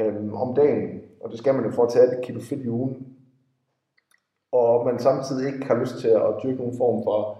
øhm, 0.00 0.34
om 0.34 0.54
dagen, 0.54 1.00
og 1.20 1.30
det 1.30 1.38
skal 1.38 1.54
man 1.54 1.64
jo 1.64 1.70
for 1.70 1.84
at 1.84 1.92
tage 1.92 2.18
et 2.18 2.24
kilo 2.24 2.40
fedt 2.40 2.64
i 2.64 2.68
ugen, 2.68 3.06
og 4.52 4.86
man 4.86 4.98
samtidig 4.98 5.46
ikke 5.46 5.66
har 5.66 5.80
lyst 5.80 5.98
til 5.98 6.08
at 6.08 6.34
dyrke 6.42 6.56
nogen 6.56 6.78
form 6.78 7.04
for, 7.04 7.38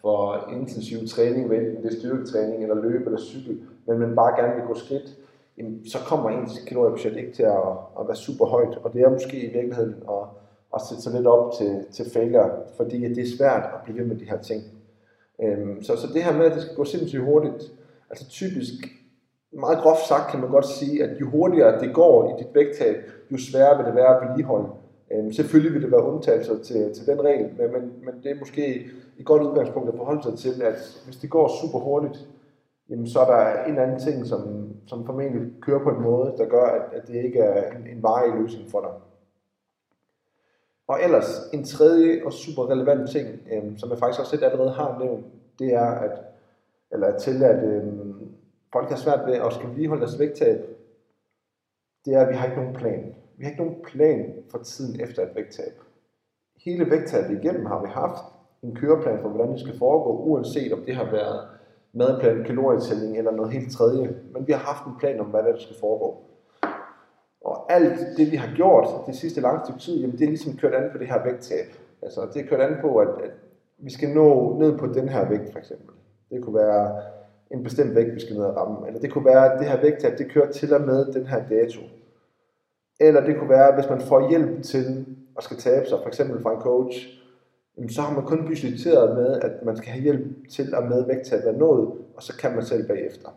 for 0.00 0.48
intensiv 0.52 0.98
træning, 1.08 1.46
hvad 1.46 1.58
enten 1.58 1.82
det 1.82 1.92
er 1.92 1.98
styrketræning 1.98 2.62
eller 2.62 2.82
løb 2.82 3.06
eller 3.06 3.20
cykel, 3.20 3.60
men 3.86 3.98
man 3.98 4.14
bare 4.14 4.42
gerne 4.42 4.54
vil 4.54 4.64
gå 4.64 4.74
skridt, 4.74 5.16
jamen, 5.58 5.86
så 5.86 5.98
kommer 5.98 6.30
ens 6.30 6.64
kaloriebudget 6.66 7.16
ikke 7.16 7.32
til 7.32 7.42
at, 7.42 7.68
at 8.00 8.06
være 8.08 8.16
super 8.16 8.46
højt, 8.46 8.78
og 8.84 8.92
det 8.92 9.00
er 9.02 9.10
måske 9.10 9.36
i 9.36 9.52
virkeligheden 9.52 9.94
at, 10.08 10.24
at 10.74 10.80
sætte 10.88 11.02
sig 11.02 11.12
lidt 11.12 11.26
op 11.26 11.52
til, 11.58 11.84
til 11.92 12.10
failure, 12.12 12.50
fordi 12.76 13.14
det 13.14 13.18
er 13.18 13.36
svært 13.38 13.62
at 13.62 13.80
blive 13.84 13.98
ved 13.98 14.06
med 14.06 14.16
de 14.16 14.24
her 14.24 14.38
ting. 14.38 14.62
Øhm, 15.42 15.82
så, 15.82 15.96
så 15.96 16.06
det 16.14 16.22
her 16.22 16.36
med, 16.36 16.46
at 16.46 16.52
det 16.52 16.62
skal 16.62 16.76
gå 16.76 16.84
sindssygt 16.84 17.22
hurtigt, 17.22 17.72
altså 18.10 18.28
typisk, 18.28 18.74
meget 19.52 19.78
groft 19.78 20.06
sagt 20.08 20.30
kan 20.30 20.40
man 20.40 20.50
godt 20.50 20.66
sige, 20.66 21.04
at 21.04 21.20
jo 21.20 21.30
hurtigere 21.30 21.80
det 21.80 21.94
går 21.94 22.28
i 22.28 22.42
dit 22.42 22.54
vægttab, 22.54 22.96
jo 23.30 23.38
sværere 23.38 23.76
vil 23.76 23.86
det 23.86 23.94
være 23.94 24.16
at 24.16 24.28
vedligeholde. 24.28 24.68
Øhm, 25.12 25.32
selvfølgelig 25.32 25.74
vil 25.74 25.82
det 25.82 25.92
være 25.92 26.04
undtagelser 26.04 26.58
til, 26.58 26.94
til 26.94 27.06
den 27.06 27.24
regel, 27.24 27.54
men, 27.58 27.72
men, 27.72 27.92
men 28.04 28.22
det 28.22 28.30
er 28.30 28.38
måske 28.38 28.90
et 29.18 29.26
godt 29.26 29.42
udgangspunkt 29.42 29.88
at 29.88 29.96
forholde 29.96 30.22
sig 30.22 30.38
til, 30.38 30.62
at 30.62 31.02
hvis 31.04 31.16
det 31.16 31.30
går 31.30 31.48
super 31.62 31.78
hurtigt, 31.78 32.28
jamen 32.90 33.06
så 33.06 33.20
er 33.20 33.26
der 33.26 33.64
en 33.64 33.70
eller 33.70 33.82
anden 33.82 34.00
ting, 34.00 34.26
som, 34.26 34.68
som 34.86 35.06
formentlig 35.06 35.52
kører 35.62 35.82
på 35.82 35.90
en 35.90 36.02
måde, 36.02 36.34
der 36.38 36.46
gør, 36.46 36.64
at, 36.64 36.82
at 36.92 37.08
det 37.08 37.24
ikke 37.24 37.38
er 37.38 37.76
en, 37.76 37.86
en 37.86 38.02
varig 38.02 38.40
løsning 38.40 38.70
for 38.70 38.80
dig. 38.80 38.90
Og 40.88 41.02
ellers, 41.02 41.50
en 41.52 41.64
tredje 41.64 42.24
og 42.24 42.32
super 42.32 42.70
relevant 42.70 43.10
ting, 43.10 43.28
øhm, 43.52 43.78
som 43.78 43.90
jeg 43.90 43.98
faktisk 43.98 44.20
også 44.20 44.36
lidt 44.36 44.44
allerede 44.44 44.70
har 44.70 44.98
nævnt, 44.98 45.26
det 45.58 45.74
er, 45.74 45.90
at, 45.90 46.18
eller 46.92 47.18
til 47.18 47.42
at 47.42 47.64
øhm, 47.64 48.28
folk 48.72 48.88
har 48.88 48.96
svært 48.96 49.26
ved 49.26 49.34
at 49.34 49.52
skal 49.52 49.68
vedligeholde 49.68 50.02
deres 50.02 50.18
vægttab, 50.18 50.58
det 52.04 52.14
er, 52.14 52.20
at 52.20 52.28
vi 52.28 52.34
har 52.34 52.46
ikke 52.46 52.60
nogen 52.60 52.74
plan. 52.74 53.14
Vi 53.40 53.44
har 53.44 53.50
ikke 53.50 53.64
nogen 53.64 53.82
plan 53.84 54.32
for 54.50 54.58
tiden 54.58 55.00
efter 55.00 55.22
et 55.22 55.28
vægttab. 55.34 55.72
Hele 56.64 56.90
vægttabet 56.90 57.38
igennem 57.42 57.66
har 57.66 57.82
vi 57.82 57.88
haft 57.88 58.24
en 58.62 58.74
køreplan 58.74 59.18
for, 59.20 59.28
hvordan 59.28 59.52
det 59.52 59.60
skal 59.60 59.78
foregå, 59.78 60.10
uanset 60.24 60.72
om 60.72 60.82
det 60.86 60.94
har 60.94 61.10
været 61.10 61.48
madplan, 61.92 62.44
kalorietælling 62.44 63.18
eller 63.18 63.30
noget 63.30 63.52
helt 63.52 63.72
tredje. 63.72 64.16
Men 64.32 64.46
vi 64.46 64.52
har 64.52 64.58
haft 64.58 64.86
en 64.86 64.92
plan 64.98 65.20
om, 65.20 65.26
hvad 65.26 65.42
der 65.42 65.58
skal 65.58 65.76
foregå. 65.80 66.16
Og 67.40 67.72
alt 67.72 67.98
det, 68.16 68.32
vi 68.32 68.36
har 68.36 68.56
gjort 68.56 68.88
det 69.06 69.14
sidste 69.14 69.40
lange 69.40 69.60
stykke 69.64 69.80
tid, 69.80 70.00
jamen 70.00 70.18
det 70.18 70.24
er 70.24 70.28
ligesom 70.28 70.56
kørt 70.56 70.74
an 70.74 70.90
på 70.92 70.98
det 70.98 71.06
her 71.06 71.24
vægttab. 71.24 71.66
Altså 72.02 72.20
det 72.34 72.42
er 72.42 72.48
kørt 72.48 72.60
an 72.60 72.76
på, 72.80 72.96
at, 72.96 73.08
at 73.24 73.30
vi 73.78 73.90
skal 73.90 74.08
nå 74.08 74.58
ned 74.58 74.78
på 74.78 74.86
den 74.86 75.08
her 75.08 75.28
vægt, 75.28 75.52
for 75.52 75.58
eksempel. 75.58 75.94
Det 76.30 76.42
kunne 76.44 76.54
være 76.54 77.02
en 77.50 77.62
bestemt 77.62 77.94
vægt, 77.94 78.14
vi 78.14 78.20
skal 78.20 78.36
ned 78.36 78.44
og 78.44 78.56
ramme. 78.56 78.86
Eller 78.86 79.00
det 79.00 79.12
kunne 79.12 79.24
være, 79.24 79.52
at 79.52 79.58
det 79.60 79.68
her 79.68 79.80
vægttab, 79.80 80.18
det 80.18 80.30
kører 80.30 80.50
til 80.50 80.74
og 80.74 80.80
med 80.80 81.12
den 81.12 81.26
her 81.26 81.48
dato. 81.48 81.80
Eller 83.00 83.20
det 83.26 83.36
kunne 83.38 83.50
være, 83.50 83.74
hvis 83.74 83.90
man 83.90 84.00
får 84.00 84.28
hjælp 84.28 84.62
til 84.62 85.06
at 85.36 85.44
skal 85.44 85.56
tabe 85.56 85.86
sig, 85.86 85.98
for 86.02 86.08
eksempel 86.08 86.42
fra 86.42 86.54
en 86.54 86.60
coach, 86.60 87.08
så 87.88 88.00
har 88.02 88.14
man 88.14 88.24
kun 88.24 88.46
budgetteret 88.46 89.16
med, 89.16 89.40
at 89.40 89.64
man 89.64 89.76
skal 89.76 89.88
have 89.92 90.02
hjælp 90.02 90.48
til 90.50 90.74
at 90.74 90.88
med 90.88 91.06
vægttab 91.06 91.44
er 91.44 91.58
nået, 91.58 91.88
og 92.16 92.22
så 92.22 92.36
kan 92.36 92.54
man 92.54 92.64
selv 92.64 92.88
bagefter. 92.88 93.28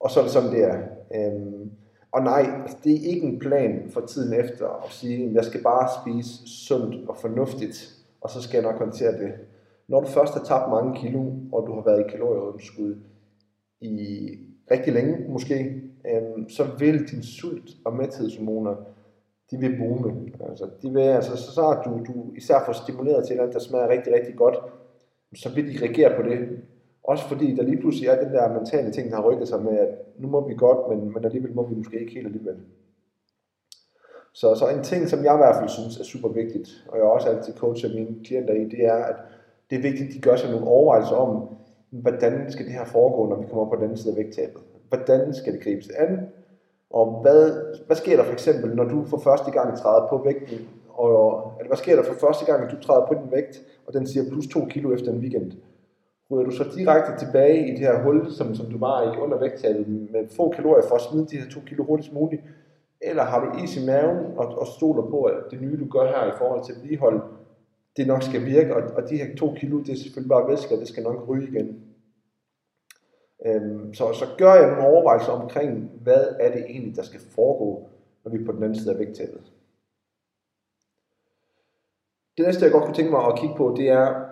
Og 0.00 0.10
så 0.10 0.20
er 0.20 0.24
det 0.24 0.32
sådan, 0.32 0.50
det 0.50 0.64
er. 0.64 0.78
Øhm, 1.14 1.70
Og 2.12 2.22
nej, 2.22 2.46
altså, 2.62 2.76
det 2.84 2.92
er 2.92 3.14
ikke 3.14 3.26
en 3.26 3.38
plan 3.38 3.90
for 3.90 4.00
tiden 4.00 4.40
efter 4.40 4.68
at 4.84 4.90
sige, 4.90 5.28
at 5.28 5.34
jeg 5.34 5.44
skal 5.44 5.62
bare 5.62 5.88
spise 6.02 6.48
sundt 6.66 7.08
og 7.08 7.16
fornuftigt, 7.16 7.94
og 8.20 8.30
så 8.30 8.42
skal 8.42 8.58
jeg 8.58 8.72
nok 8.72 8.78
håndtere 8.78 9.12
det. 9.12 9.32
Når 9.88 10.00
du 10.00 10.06
først 10.06 10.34
har 10.34 10.44
tabt 10.44 10.70
mange 10.70 11.00
kilo, 11.00 11.20
og 11.52 11.66
du 11.66 11.74
har 11.74 11.82
været 11.82 12.00
i 12.00 12.10
kalorieunderskud 12.10 12.96
i 13.80 14.28
rigtig 14.70 14.92
længe 14.92 15.16
måske, 15.28 15.82
øhm, 16.06 16.48
så 16.48 16.64
vil 16.78 17.08
din 17.10 17.22
sult 17.22 17.70
og 17.84 17.96
mæthedshormoner, 17.96 18.74
de 19.50 19.56
vil 19.56 19.78
boome. 19.78 20.32
Altså, 20.48 20.68
de 20.82 20.90
vil, 20.92 21.00
altså, 21.00 21.36
så 21.36 21.52
snart 21.52 21.84
du, 21.84 21.90
du 21.90 22.34
især 22.36 22.62
får 22.66 22.72
stimuleret 22.72 23.26
til 23.26 23.36
noget, 23.36 23.52
der 23.52 23.58
smager 23.58 23.88
rigtig, 23.88 24.12
rigtig 24.12 24.36
godt, 24.36 24.58
så 25.34 25.54
vil 25.54 25.74
de 25.74 25.84
reagere 25.84 26.16
på 26.16 26.22
det. 26.22 26.60
Også 27.04 27.24
fordi 27.24 27.54
der 27.54 27.62
lige 27.62 27.80
pludselig 27.80 28.08
er 28.08 28.24
den 28.24 28.32
der 28.32 28.52
mentale 28.52 28.92
ting, 28.92 29.10
der 29.10 29.16
har 29.16 29.30
rykket 29.30 29.48
sig 29.48 29.62
med, 29.62 29.78
at 29.78 29.88
nu 30.18 30.28
må 30.28 30.48
vi 30.48 30.54
godt, 30.54 30.78
men, 30.88 31.12
men 31.12 31.24
alligevel 31.24 31.54
må 31.54 31.66
vi 31.66 31.74
måske 31.74 32.00
ikke 32.00 32.12
helt 32.12 32.26
alligevel. 32.26 32.56
Så, 34.32 34.54
så 34.54 34.68
en 34.68 34.82
ting, 34.82 35.08
som 35.08 35.24
jeg 35.24 35.34
i 35.34 35.36
hvert 35.36 35.56
fald 35.56 35.68
synes 35.68 36.00
er 36.00 36.04
super 36.04 36.28
vigtigt, 36.28 36.68
og 36.88 36.98
jeg 36.98 37.04
også 37.04 37.28
altid 37.28 37.54
coacher 37.54 37.94
mine 37.94 38.24
klienter 38.24 38.54
i, 38.54 38.64
det 38.64 38.84
er, 38.84 38.94
at 38.94 39.16
det 39.70 39.78
er 39.78 39.82
vigtigt, 39.82 40.08
at 40.08 40.14
de 40.14 40.20
gør 40.20 40.36
sig 40.36 40.50
nogle 40.50 40.66
overvejelser 40.66 41.16
om, 41.16 41.48
hvordan 41.90 42.52
skal 42.52 42.66
det 42.66 42.72
her 42.72 42.84
foregå, 42.84 43.28
når 43.28 43.40
vi 43.40 43.46
kommer 43.46 43.64
op 43.64 43.70
på 43.70 43.76
den 43.76 43.84
anden 43.84 43.96
side 43.96 44.12
af 44.12 44.16
vægttabet. 44.16 44.62
Hvordan 44.90 45.34
skal 45.34 45.52
det 45.52 45.62
gribes 45.62 45.88
an? 45.88 46.28
Og 46.90 47.20
hvad, 47.22 47.52
hvad 47.86 47.96
sker 47.96 48.16
der 48.16 48.24
for 48.24 48.32
eksempel, 48.32 48.76
når 48.76 48.84
du 48.84 49.04
for 49.04 49.18
første 49.18 49.50
gang 49.50 49.78
træder 49.78 50.06
på 50.08 50.22
vægten, 50.24 50.68
og, 50.88 51.52
eller 51.58 51.68
hvad 51.68 51.76
sker 51.76 51.96
der 51.96 52.02
for 52.02 52.14
første 52.14 52.44
gang, 52.44 52.64
at 52.64 52.70
du 52.70 52.80
træder 52.82 53.06
på 53.06 53.14
din 53.14 53.32
vægt, 53.32 53.62
og 53.86 53.92
den 53.92 54.06
siger 54.06 54.30
plus 54.30 54.46
2 54.46 54.64
kilo 54.64 54.94
efter 54.94 55.12
en 55.12 55.18
weekend? 55.18 55.52
Ryger 56.30 56.44
du 56.44 56.50
så 56.50 56.64
direkte 56.76 57.24
tilbage 57.24 57.68
i 57.68 57.70
det 57.70 57.78
her 57.78 58.02
hul, 58.02 58.30
som, 58.30 58.54
som 58.54 58.66
du 58.66 58.78
var 58.78 59.02
i 59.02 59.18
under 59.18 59.38
vægttabet, 59.38 59.88
med 59.88 60.28
få 60.36 60.50
kalorier 60.50 60.88
for 60.88 60.94
at 60.94 61.00
smide 61.00 61.26
de 61.26 61.36
her 61.36 61.50
2 61.50 61.60
kilo 61.66 61.84
hurtigst 61.84 62.12
muligt? 62.12 62.42
Eller 63.00 63.22
har 63.22 63.44
du 63.44 63.64
is 63.64 63.76
i 63.76 63.86
maven 63.86 64.18
og, 64.36 64.58
og 64.58 64.66
stoler 64.66 65.02
på, 65.02 65.22
at 65.22 65.34
det 65.50 65.60
nye, 65.60 65.80
du 65.80 65.88
gør 65.88 66.06
her 66.06 66.34
i 66.34 66.36
forhold 66.38 66.64
til 66.64 66.74
vedligehold, 66.74 67.22
det 67.96 68.06
nok 68.06 68.22
skal 68.22 68.44
virke, 68.44 68.76
og, 68.76 68.82
og 68.96 69.10
de 69.10 69.16
her 69.16 69.36
2 69.36 69.54
kilo, 69.56 69.78
det 69.78 69.92
er 69.92 69.96
selvfølgelig 69.96 70.28
bare 70.28 70.48
væske, 70.48 70.74
og 70.74 70.80
det 70.80 70.88
skal 70.88 71.02
nok 71.02 71.28
ryge 71.28 71.48
igen. 71.48 71.80
Øhm, 73.46 73.94
så, 73.94 74.12
så 74.12 74.26
gør 74.38 74.54
jeg 74.54 74.70
nogle 74.70 74.86
overvejelser 74.86 75.32
omkring, 75.32 75.90
hvad 76.02 76.24
er 76.40 76.52
det 76.52 76.64
egentlig, 76.68 76.96
der 76.96 77.02
skal 77.02 77.20
foregå, 77.20 77.88
når 78.24 78.30
vi 78.30 78.42
er 78.42 78.46
på 78.46 78.52
den 78.52 78.62
anden 78.62 78.78
side 78.78 78.92
af 78.92 78.98
vægttabet. 78.98 79.52
Det 82.36 82.46
næste, 82.46 82.64
jeg 82.64 82.72
godt 82.72 82.84
kunne 82.84 82.94
tænke 82.94 83.10
mig 83.10 83.26
at 83.26 83.38
kigge 83.38 83.54
på, 83.56 83.74
det 83.76 83.88
er, 83.88 84.24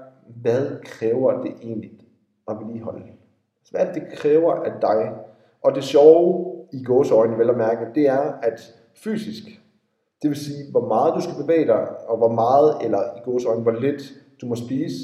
hvad 0.43 0.83
kræver 0.85 1.43
det 1.43 1.53
egentlig 1.63 1.91
at 2.49 2.57
vedligeholde? 2.61 3.03
Så 3.65 3.71
hvad 3.71 3.81
er 3.81 3.93
det, 3.93 4.03
det 4.03 4.19
kræver 4.19 4.55
af 4.55 4.81
dig? 4.81 5.15
Og 5.63 5.75
det 5.75 5.85
sjove 5.85 6.59
i 6.73 6.85
gåsøjne, 6.85 7.39
vel 7.39 7.51
at 7.51 7.57
mærke, 7.57 7.87
det 7.95 8.09
er, 8.09 8.33
at 8.43 8.75
fysisk, 8.95 9.45
det 10.23 10.31
vil 10.31 10.37
sige, 10.37 10.71
hvor 10.71 10.87
meget 10.87 11.15
du 11.15 11.21
skal 11.21 11.43
bevæge 11.43 11.67
dig, 11.67 12.09
og 12.09 12.17
hvor 12.17 12.33
meget, 12.33 12.85
eller 12.85 13.03
i 13.17 13.21
gåsøjne, 13.25 13.63
hvor 13.63 13.73
lidt 13.73 14.03
du 14.41 14.47
må 14.47 14.55
spise, 14.55 14.97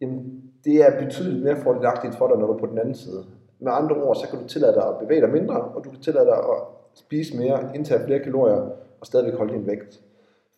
jamen, 0.00 0.45
det 0.66 0.76
er 0.86 1.04
betydeligt 1.04 1.44
mere 1.44 1.56
fordelagtigt 1.56 2.14
for 2.14 2.28
dig, 2.28 2.38
når 2.38 2.46
du 2.46 2.52
er 2.52 2.58
på 2.58 2.66
den 2.66 2.78
anden 2.78 2.94
side. 2.94 3.24
Med 3.58 3.72
andre 3.72 3.96
ord, 3.96 4.16
så 4.16 4.28
kan 4.30 4.38
du 4.38 4.48
tillade 4.48 4.74
dig 4.74 4.86
at 4.88 4.98
bevæge 5.00 5.20
dig 5.20 5.30
mindre, 5.30 5.60
og 5.60 5.84
du 5.84 5.90
kan 5.90 6.00
tillade 6.00 6.26
dig 6.26 6.38
at 6.38 6.58
spise 6.94 7.36
mere, 7.36 7.58
indtage 7.74 8.04
flere 8.04 8.20
kalorier, 8.20 8.60
og 9.00 9.06
stadigvæk 9.06 9.34
holde 9.34 9.54
din 9.54 9.66
vægt. 9.66 10.00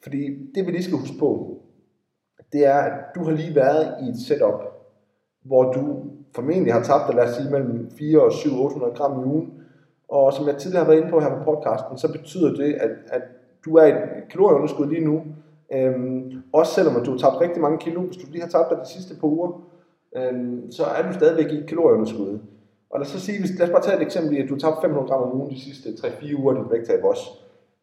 Fordi 0.02 0.50
det 0.54 0.66
vi 0.66 0.70
lige 0.70 0.82
skal 0.82 0.98
huske 0.98 1.18
på, 1.18 1.60
det 2.52 2.66
er, 2.66 2.78
at 2.78 2.92
du 3.14 3.24
har 3.24 3.30
lige 3.30 3.54
været 3.54 3.94
i 4.02 4.08
et 4.08 4.20
setup, 4.26 4.62
hvor 5.44 5.72
du 5.72 6.04
formentlig 6.34 6.72
har 6.72 6.82
tabt 6.82 7.14
lad 7.14 7.24
os 7.24 7.34
sige, 7.34 7.50
mellem 7.50 7.90
4 7.98 8.22
og 8.22 8.32
7 8.32 8.50
800 8.60 8.94
gram 8.94 9.20
i 9.20 9.24
ugen. 9.24 9.52
Og 10.08 10.32
som 10.32 10.46
jeg 10.46 10.56
tidligere 10.56 10.84
har 10.84 10.90
været 10.90 11.00
inde 11.00 11.10
på 11.10 11.20
her 11.20 11.38
på 11.38 11.44
podcasten, 11.44 11.98
så 11.98 12.12
betyder 12.12 12.54
det, 12.54 12.74
at, 12.74 12.90
at 13.08 13.22
du 13.64 13.76
er 13.76 13.84
i 13.84 13.90
et 13.90 14.28
kalorieunderskud 14.30 14.86
lige 14.86 15.04
nu. 15.04 15.22
Øhm, 15.72 16.42
også 16.52 16.72
selvom 16.72 17.04
du 17.04 17.10
har 17.10 17.18
tabt 17.18 17.40
rigtig 17.40 17.62
mange 17.62 17.78
kilo, 17.78 18.00
hvis 18.00 18.16
du 18.16 18.26
lige 18.30 18.42
har 18.42 18.48
tabt 18.48 18.70
dig 18.70 18.78
de 18.78 18.88
sidste 18.88 19.14
par 19.20 19.28
uger, 19.28 19.67
øhm, 20.16 20.70
så 20.70 20.84
er 20.84 21.02
du 21.02 21.12
stadigvæk 21.12 21.52
i 21.52 21.58
et 21.58 21.66
kalorieunderskud. 21.66 22.38
Og 22.90 23.00
lad 23.00 23.06
os 23.06 23.12
så 23.12 23.20
sige, 23.20 23.40
hvis, 23.40 23.58
lad 23.58 23.66
os 23.66 23.72
bare 23.72 23.82
tage 23.82 23.96
et 23.96 24.02
eksempel 24.02 24.36
i, 24.36 24.40
at 24.40 24.48
du 24.48 24.54
har 24.54 24.60
tabt 24.60 24.80
500 24.80 25.08
gram 25.08 25.22
om 25.22 25.40
ugen 25.40 25.50
de 25.50 25.60
sidste 25.60 25.88
3-4 25.88 26.40
uger 26.40 26.54
af 26.54 26.62
dit 26.62 26.72
vægttab 26.72 27.04
også. 27.04 27.26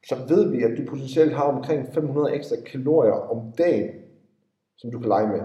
Så 0.07 0.15
ved 0.27 0.49
vi, 0.51 0.63
at 0.63 0.77
du 0.77 0.83
potentielt 0.89 1.33
har 1.33 1.43
omkring 1.43 1.93
500 1.93 2.35
ekstra 2.35 2.55
kalorier 2.71 3.11
om 3.33 3.51
dagen, 3.57 3.89
som 4.77 4.91
du 4.91 4.99
kan 4.99 5.09
lege 5.09 5.27
med. 5.27 5.41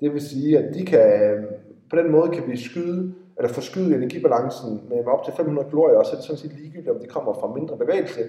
Det 0.00 0.12
vil 0.12 0.20
sige, 0.20 0.58
at 0.58 0.74
de 0.74 0.86
kan, 0.86 1.22
øhm, 1.22 1.46
på 1.90 1.96
den 1.96 2.12
måde 2.12 2.30
kan 2.30 2.42
vi 2.50 2.56
skyde, 2.56 3.14
eller 3.36 3.48
forskyde 3.52 3.96
energibalancen 3.96 4.80
med 4.88 5.04
op 5.04 5.24
til 5.24 5.34
500 5.36 5.68
kalorier, 5.68 5.96
og 5.96 6.06
så 6.06 6.12
er 6.12 6.16
det 6.16 6.24
sådan 6.24 6.38
set 6.38 6.52
ligegyldigt, 6.52 6.88
om 6.88 6.98
det 6.98 7.08
kommer 7.08 7.34
fra 7.34 7.54
mindre 7.54 7.76
bevægelse, 7.76 8.20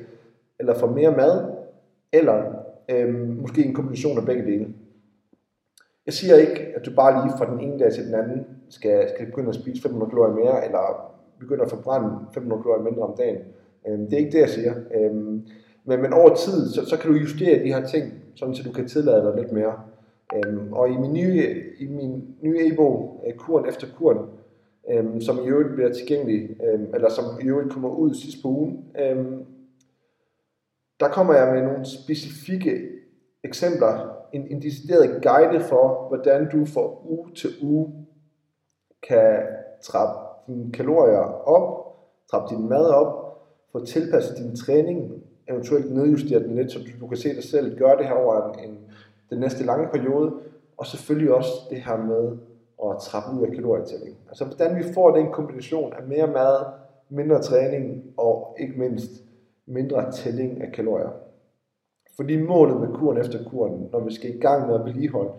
eller 0.60 0.74
fra 0.74 0.88
mere 0.88 1.12
mad, 1.12 1.52
eller 2.14 2.44
øhm, 2.90 3.38
måske 3.42 3.66
en 3.66 3.74
kombination 3.74 4.18
af 4.18 4.26
begge 4.26 4.46
dele. 4.46 4.68
Jeg 6.06 6.14
siger 6.14 6.36
ikke, 6.36 6.62
at 6.76 6.86
du 6.86 6.92
bare 6.96 7.26
lige 7.26 7.38
fra 7.38 7.52
den 7.52 7.60
ene 7.60 7.80
dag 7.80 7.94
til 7.94 8.06
den 8.06 8.14
anden 8.14 8.48
skal, 8.70 9.10
skal 9.10 9.26
begynde 9.26 9.50
at 9.50 9.56
spise 9.56 9.82
500 9.82 10.10
kalorier 10.10 10.36
mere, 10.36 10.66
eller 10.66 11.12
begynde 11.40 11.64
at 11.64 11.70
forbrænde 11.70 12.10
500 12.34 12.62
kalorier 12.62 12.84
mindre 12.84 13.02
om 13.02 13.18
dagen. 13.18 13.38
Øhm, 13.88 14.06
det 14.06 14.14
er 14.14 14.18
ikke 14.18 14.32
det, 14.32 14.40
jeg 14.40 14.50
siger. 14.50 14.74
Øhm, 14.96 15.48
men, 15.86 16.02
men 16.02 16.14
over 16.14 16.36
tid, 16.36 16.70
så, 16.70 16.86
så 16.86 16.98
kan 16.98 17.12
du 17.12 17.18
justere 17.18 17.64
de 17.64 17.74
her 17.74 17.86
ting, 17.86 18.14
sådan 18.36 18.56
så 18.56 18.64
du 18.64 18.72
kan 18.72 18.88
tillade 18.88 19.26
dig 19.26 19.36
lidt 19.36 19.52
mere. 19.52 19.74
Øhm, 20.36 20.74
og 20.74 20.90
i 20.90 20.98
min 20.98 21.14
nye, 21.14 21.64
i 21.80 21.88
min 21.88 22.36
nye 22.42 22.68
e-bog, 22.68 23.24
øh, 23.28 23.34
Kuren 23.34 23.70
efter 23.70 23.88
Kuren, 23.98 24.20
øhm, 24.92 25.22
som 25.22 25.38
i 25.46 25.48
øvrigt 25.48 25.74
bliver 25.74 25.94
tilgængelig, 25.94 26.50
øhm, 26.66 26.88
eller 26.94 27.10
som 27.10 27.26
i 27.42 27.46
øvrigt 27.46 27.72
kommer 27.72 27.90
ud 27.90 28.14
sidst 28.14 28.42
på 28.42 28.48
ugen, 28.48 28.86
øhm, 29.00 29.46
der 31.00 31.08
kommer 31.08 31.34
jeg 31.34 31.54
med 31.54 31.62
nogle 31.62 31.86
specifikke 31.86 32.82
eksempler, 33.44 34.15
en, 34.34 34.48
en 34.52 34.62
decideret 34.62 35.24
guide 35.24 35.60
for, 35.60 36.08
hvordan 36.08 36.50
du 36.50 36.66
fra 36.66 37.10
uge 37.10 37.32
til 37.36 37.50
uge 37.62 37.94
kan 39.08 39.40
trappe 39.82 40.20
dine 40.48 40.72
kalorier 40.72 41.48
op, 41.48 41.96
trappe 42.32 42.56
din 42.56 42.70
mad 42.70 42.86
op, 42.86 43.38
få 43.72 43.86
tilpasset 43.86 44.38
din 44.38 44.56
træning, 44.56 45.24
eventuelt 45.50 45.94
nedjustere 45.94 46.40
den 46.40 46.56
lidt, 46.56 46.72
så 46.72 46.80
du, 46.80 46.86
du 47.00 47.08
kan 47.08 47.18
se 47.18 47.36
dig 47.36 47.44
selv 47.44 47.78
gøre 47.78 47.98
det 47.98 48.06
her 48.06 48.14
over 48.14 48.54
en, 48.54 48.70
en, 48.70 48.78
den 49.30 49.40
næste 49.40 49.66
lange 49.66 49.88
periode, 49.88 50.34
og 50.78 50.86
selvfølgelig 50.86 51.34
også 51.34 51.52
det 51.70 51.82
her 51.82 51.98
med 51.98 52.38
at 52.84 52.98
trappe 53.02 53.40
ud 53.40 53.46
af 53.48 53.52
kalorietælling. 53.52 54.18
Altså 54.28 54.46
hvordan 54.46 54.78
vi 54.78 54.84
får 54.94 55.16
den 55.16 55.32
kombination 55.32 55.94
af 55.94 56.04
mere 56.08 56.28
mad, 56.28 56.66
mindre 57.10 57.42
træning 57.42 58.04
og 58.18 58.58
ikke 58.60 58.80
mindst 58.80 59.12
mindre 59.66 60.12
tælling 60.12 60.62
af 60.62 60.72
kalorier. 60.72 61.25
Fordi 62.16 62.42
målet 62.42 62.80
med 62.80 62.88
kuren 62.88 63.18
efter 63.18 63.44
kuren, 63.50 63.90
når 63.92 64.00
vi 64.00 64.14
skal 64.14 64.36
i 64.36 64.40
gang 64.40 64.68
med 64.68 64.76
at 64.76 64.86
vedligeholde, 64.86 65.32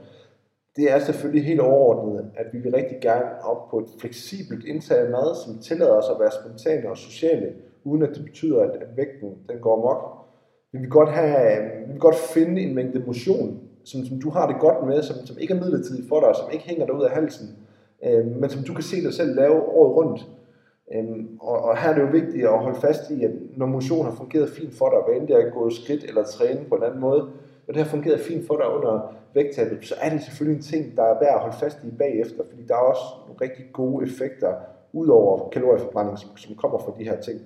det 0.76 0.92
er 0.92 0.98
selvfølgelig 0.98 1.44
helt 1.44 1.60
overordnet, 1.60 2.30
at 2.36 2.46
vi 2.52 2.58
vil 2.58 2.72
rigtig 2.72 2.98
gerne 3.00 3.44
op 3.44 3.70
på 3.70 3.78
et 3.78 3.86
fleksibelt 3.98 4.64
indtag 4.64 4.98
af 4.98 5.10
mad, 5.10 5.34
som 5.44 5.58
tillader 5.58 5.92
os 5.92 6.10
at 6.10 6.20
være 6.20 6.30
spontane 6.30 6.90
og 6.90 6.96
sociale, 6.96 7.52
uden 7.84 8.02
at 8.02 8.14
det 8.14 8.24
betyder, 8.24 8.62
at, 8.62 8.70
vægten 8.96 9.30
den 9.48 9.58
går 9.60 9.76
mok. 9.76 10.26
Vi 10.72 10.78
vil 10.78 10.90
godt, 10.90 11.08
have, 11.08 11.70
vi 11.86 11.92
vil 11.92 12.00
godt 12.00 12.14
finde 12.34 12.60
en 12.62 12.74
mængde 12.74 13.02
motion, 13.06 13.60
som, 13.84 14.04
som 14.04 14.20
du 14.20 14.30
har 14.30 14.46
det 14.46 14.60
godt 14.60 14.86
med, 14.86 15.02
som, 15.02 15.16
som 15.26 15.36
ikke 15.38 15.54
er 15.54 15.60
midlertidigt 15.60 16.08
for 16.08 16.20
dig, 16.20 16.36
som 16.36 16.50
ikke 16.52 16.64
hænger 16.64 16.86
dig 16.86 16.94
ud 16.94 17.02
af 17.02 17.10
halsen, 17.10 17.46
øh, 18.04 18.26
men 18.26 18.50
som 18.50 18.64
du 18.64 18.74
kan 18.74 18.82
se 18.82 18.96
dig 19.02 19.14
selv 19.14 19.36
lave 19.36 19.62
året 19.62 19.96
rundt. 19.96 20.26
Øhm, 20.94 21.38
og, 21.40 21.62
og 21.62 21.76
her 21.76 21.90
er 21.90 21.94
det 21.94 22.02
jo 22.02 22.06
vigtigt 22.06 22.46
at 22.46 22.58
holde 22.58 22.80
fast 22.80 23.10
i, 23.10 23.24
at 23.24 23.30
når 23.56 23.66
motion 23.66 24.04
har 24.04 24.12
fungeret 24.12 24.48
fint 24.48 24.74
for 24.74 24.90
dig, 24.90 24.98
hvad 25.06 25.20
end 25.20 25.28
det 25.28 25.36
er 25.36 25.46
at 25.46 25.52
gå 25.52 25.70
skridt 25.70 26.04
eller 26.04 26.24
træne 26.24 26.64
på 26.68 26.74
en 26.74 26.82
anden 26.82 27.00
måde, 27.00 27.22
og 27.68 27.74
det 27.74 27.76
har 27.76 27.90
fungeret 27.90 28.20
fint 28.20 28.46
for 28.46 28.56
dig 28.56 28.68
under 28.68 29.14
vægttabet, 29.34 29.84
så 29.84 29.94
er 30.00 30.10
det 30.10 30.22
selvfølgelig 30.22 30.56
en 30.56 30.62
ting, 30.62 30.96
der 30.96 31.02
er 31.02 31.18
værd 31.18 31.34
at 31.34 31.40
holde 31.40 31.56
fast 31.60 31.78
i 31.84 31.90
bagefter, 31.90 32.44
fordi 32.50 32.62
der 32.68 32.74
er 32.74 32.78
også 32.78 33.02
nogle 33.26 33.40
rigtig 33.40 33.64
gode 33.72 34.06
effekter 34.06 34.54
ud 34.92 35.08
over 35.08 35.48
kalorieforbrænding, 35.48 36.18
som, 36.18 36.36
som 36.36 36.56
kommer 36.56 36.78
fra 36.78 36.92
de 36.98 37.04
her 37.04 37.20
ting. 37.20 37.40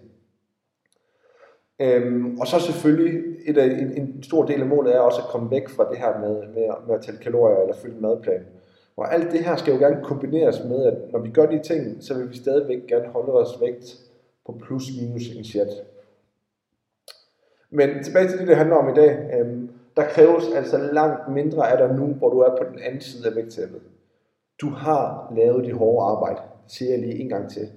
Øhm, 1.80 2.38
og 2.40 2.46
så 2.46 2.60
selvfølgelig, 2.60 3.36
et 3.46 3.58
af, 3.58 3.66
en, 3.66 4.02
en 4.02 4.22
stor 4.22 4.44
del 4.44 4.60
af 4.60 4.66
målet 4.66 4.94
er 4.94 5.00
også 5.00 5.20
at 5.20 5.28
komme 5.28 5.50
væk 5.50 5.68
fra 5.68 5.90
det 5.90 5.98
her 5.98 6.20
med, 6.20 6.48
med, 6.54 6.68
med 6.86 6.94
at 6.94 7.02
tælle 7.02 7.20
kalorier 7.20 7.56
eller 7.56 7.74
følge 7.74 7.96
en 7.96 8.02
madplan. 8.02 8.46
Og 8.96 9.14
alt 9.14 9.32
det 9.32 9.44
her 9.44 9.56
skal 9.56 9.72
jo 9.74 9.78
gerne 9.78 10.04
kombineres 10.04 10.64
med, 10.64 10.84
at 10.84 11.12
når 11.12 11.18
vi 11.18 11.30
gør 11.30 11.46
de 11.46 11.60
ting, 11.62 11.96
så 12.00 12.14
vil 12.18 12.30
vi 12.30 12.36
stadigvæk 12.36 12.86
gerne 12.86 13.08
holde 13.08 13.32
vores 13.32 13.60
vægt 13.60 13.96
på 14.46 14.60
plus 14.62 14.84
minus 15.00 15.28
en 15.28 15.44
chat. 15.44 15.68
Men 17.70 18.04
tilbage 18.04 18.28
til 18.28 18.38
det, 18.38 18.48
det 18.48 18.56
handler 18.56 18.76
om 18.76 18.88
i 18.88 18.94
dag. 18.94 19.40
Øhm, 19.40 19.70
der 19.96 20.02
kræves 20.02 20.44
altså 20.54 20.78
langt 20.92 21.28
mindre 21.28 21.70
af 21.70 21.78
dig 21.78 21.96
nu, 21.96 22.06
hvor 22.06 22.30
du 22.30 22.38
er 22.38 22.56
på 22.56 22.64
den 22.72 22.78
anden 22.78 23.00
side 23.00 23.28
af 23.28 23.36
vægttabet. 23.36 23.80
Du 24.60 24.68
har 24.68 25.32
lavet 25.36 25.64
det 25.64 25.74
hårde 25.74 26.06
arbejde, 26.06 26.40
siger 26.66 26.90
jeg 26.90 27.00
lige 27.00 27.20
en 27.20 27.28
gang 27.28 27.50
til. 27.50 27.68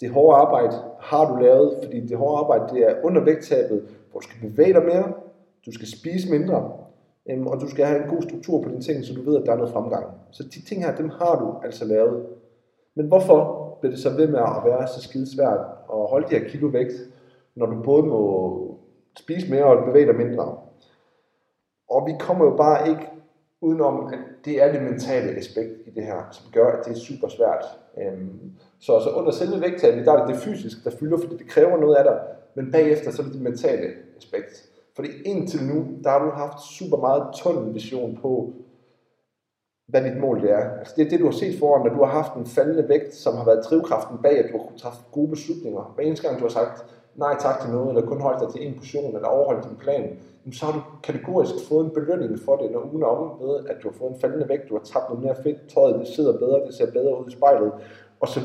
Det 0.00 0.10
hårde 0.10 0.36
arbejde 0.36 0.76
har 1.00 1.34
du 1.34 1.42
lavet, 1.42 1.78
fordi 1.84 2.00
det 2.00 2.16
hårde 2.16 2.38
arbejde 2.38 2.74
det 2.74 2.90
er 2.90 3.04
under 3.04 3.24
vægttabet, 3.24 3.82
hvor 4.10 4.20
du 4.20 4.28
skal 4.28 4.50
bevæge 4.50 4.72
dig 4.72 4.84
mere, 4.84 5.12
du 5.66 5.72
skal 5.72 5.88
spise 5.88 6.30
mindre, 6.30 6.72
øhm, 7.30 7.46
og 7.46 7.60
du 7.60 7.68
skal 7.68 7.84
have 7.84 8.02
en 8.02 8.10
god 8.10 8.22
struktur 8.22 8.62
på 8.62 8.68
dine 8.68 8.82
ting, 8.82 9.04
så 9.04 9.14
du 9.14 9.22
ved, 9.22 9.40
at 9.40 9.46
der 9.46 9.52
er 9.52 9.56
noget 9.56 9.72
fremgang. 9.72 10.06
Så 10.30 10.42
de 10.42 10.64
ting 10.64 10.84
her, 10.84 10.96
dem 10.96 11.08
har 11.08 11.38
du 11.38 11.66
altså 11.66 11.84
lavet. 11.84 12.26
Men 12.94 13.06
hvorfor 13.06 13.66
bliver 13.80 13.92
det 13.92 14.02
så 14.02 14.10
ved 14.10 14.26
med 14.26 14.38
at 14.38 14.62
være 14.64 14.88
så 14.88 15.02
skide 15.02 15.34
svært 15.34 15.60
at 15.92 16.08
holde 16.10 16.28
de 16.30 16.38
her 16.38 16.48
kilo 16.48 16.66
vægt, 16.66 16.92
når 17.54 17.66
du 17.66 17.82
både 17.82 18.02
må 18.02 18.20
spise 19.18 19.50
mere 19.50 19.64
og 19.64 19.84
bevæge 19.84 20.06
dig 20.06 20.16
mindre. 20.16 20.58
Og 21.90 22.06
vi 22.06 22.12
kommer 22.20 22.44
jo 22.44 22.56
bare 22.56 22.88
ikke 22.88 23.10
udenom, 23.60 24.06
at 24.06 24.18
det 24.44 24.62
er 24.62 24.72
det 24.72 24.82
mentale 24.82 25.30
aspekt 25.30 25.72
i 25.86 25.90
det 25.90 26.02
her, 26.04 26.28
som 26.30 26.52
gør, 26.52 26.66
at 26.66 26.84
det 26.84 26.92
er 26.92 26.98
super 26.98 27.28
svært. 27.28 27.64
Øhm, 27.98 28.52
så, 28.78 29.00
så 29.00 29.10
under 29.10 29.30
selve 29.30 29.60
vægttabet, 29.60 30.06
der 30.06 30.12
er 30.12 30.26
det 30.26 30.34
det 30.34 30.42
fysiske, 30.42 30.80
der 30.84 30.96
fylder, 30.96 31.18
fordi 31.18 31.36
det 31.36 31.48
kræver 31.48 31.76
noget 31.76 31.96
af 31.96 32.04
dig, 32.04 32.20
men 32.54 32.72
bagefter 32.72 33.10
så 33.10 33.22
er 33.22 33.26
det 33.26 33.34
det 33.34 33.42
mentale 33.42 33.88
aspekt. 34.16 34.70
Fordi 34.96 35.08
indtil 35.24 35.60
nu, 35.64 35.86
der 36.04 36.10
har 36.10 36.24
du 36.24 36.30
haft 36.30 36.60
super 36.62 36.96
meget 36.96 37.22
tunnel 37.34 37.74
vision 37.74 38.18
på, 38.22 38.52
hvad 39.88 40.04
dit 40.04 40.20
mål 40.20 40.42
det 40.42 40.50
er. 40.50 40.78
Altså 40.78 40.94
det 40.96 41.06
er 41.06 41.10
det, 41.10 41.20
du 41.20 41.24
har 41.24 41.32
set 41.32 41.58
foran, 41.58 41.84
dig. 41.84 41.98
du 41.98 42.04
har 42.04 42.12
haft 42.12 42.34
en 42.34 42.46
faldende 42.46 42.88
vægt, 42.88 43.14
som 43.14 43.36
har 43.36 43.44
været 43.44 43.64
drivkraften 43.64 44.18
bag, 44.22 44.38
at 44.38 44.52
du 44.52 44.58
har 44.58 44.64
kunnet 44.64 44.80
træffe 44.80 45.00
gode 45.12 45.28
beslutninger. 45.28 45.92
Hver 45.94 46.04
eneste 46.04 46.28
gang, 46.28 46.40
du 46.40 46.44
har 46.44 46.50
sagt 46.50 46.84
nej 47.14 47.36
tak 47.40 47.60
til 47.60 47.70
noget, 47.70 47.88
eller 47.88 48.06
kun 48.06 48.20
holdt 48.20 48.40
dig 48.40 48.48
til 48.52 48.66
en 48.66 48.74
portion, 48.78 49.14
eller 49.16 49.28
overholdt 49.28 49.68
din 49.68 49.76
plan, 49.76 50.18
så 50.52 50.66
har 50.66 50.72
du 50.72 50.82
kategorisk 51.02 51.54
fået 51.68 51.84
en 51.84 51.90
belønning 51.90 52.38
for 52.44 52.56
det, 52.56 52.70
når 52.70 52.90
ugen 52.90 53.02
er 53.02 53.06
om 53.06 53.40
ved, 53.40 53.66
at 53.66 53.76
du 53.82 53.88
har 53.88 53.96
fået 53.98 54.10
en 54.10 54.20
faldende 54.20 54.48
vægt, 54.48 54.68
du 54.68 54.74
har 54.74 54.84
tabt 54.84 55.08
noget 55.08 55.24
mere 55.24 55.36
fedt, 55.42 55.68
tøjet 55.74 56.00
det 56.00 56.08
sidder 56.08 56.38
bedre, 56.38 56.66
det 56.66 56.74
ser 56.74 56.90
bedre 56.90 57.20
ud 57.20 57.28
i 57.28 57.30
spejlet, 57.30 57.72
osv. 58.20 58.42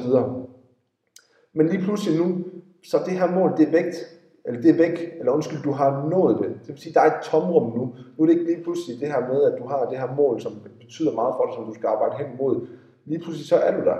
Men 1.54 1.68
lige 1.68 1.84
pludselig 1.84 2.20
nu, 2.20 2.38
så 2.84 2.98
det 3.06 3.14
her 3.20 3.32
mål, 3.32 3.54
det 3.58 3.68
er 3.68 3.72
vægt, 3.72 3.96
eller 4.46 4.62
det 4.62 4.70
er 4.70 4.78
væk, 4.78 5.14
eller 5.20 5.32
undskyld, 5.32 5.64
du 5.64 5.72
har 5.72 6.10
nået 6.10 6.38
det. 6.42 6.50
Det 6.62 6.68
vil 6.68 6.78
sige, 6.78 6.94
der 6.94 7.02
er 7.02 7.06
et 7.06 7.24
tomrum 7.24 7.78
nu. 7.78 7.86
Nu 8.18 8.24
er 8.24 8.26
det 8.26 8.34
ikke 8.34 8.46
lige 8.46 8.64
pludselig 8.64 9.00
det 9.00 9.08
her 9.08 9.28
med, 9.28 9.44
at 9.44 9.60
du 9.60 9.68
har 9.68 9.90
det 9.90 9.98
her 9.98 10.16
mål, 10.16 10.42
som 10.42 10.54
betyder 10.80 11.14
meget 11.14 11.34
for 11.38 11.46
dig, 11.46 11.54
som 11.56 11.66
du 11.66 11.74
skal 11.74 11.88
arbejde 11.88 12.16
hen 12.18 12.34
imod. 12.36 12.68
Lige 13.06 13.20
pludselig 13.20 13.48
så 13.48 13.56
er 13.56 13.78
du 13.78 13.86
der. 13.86 13.98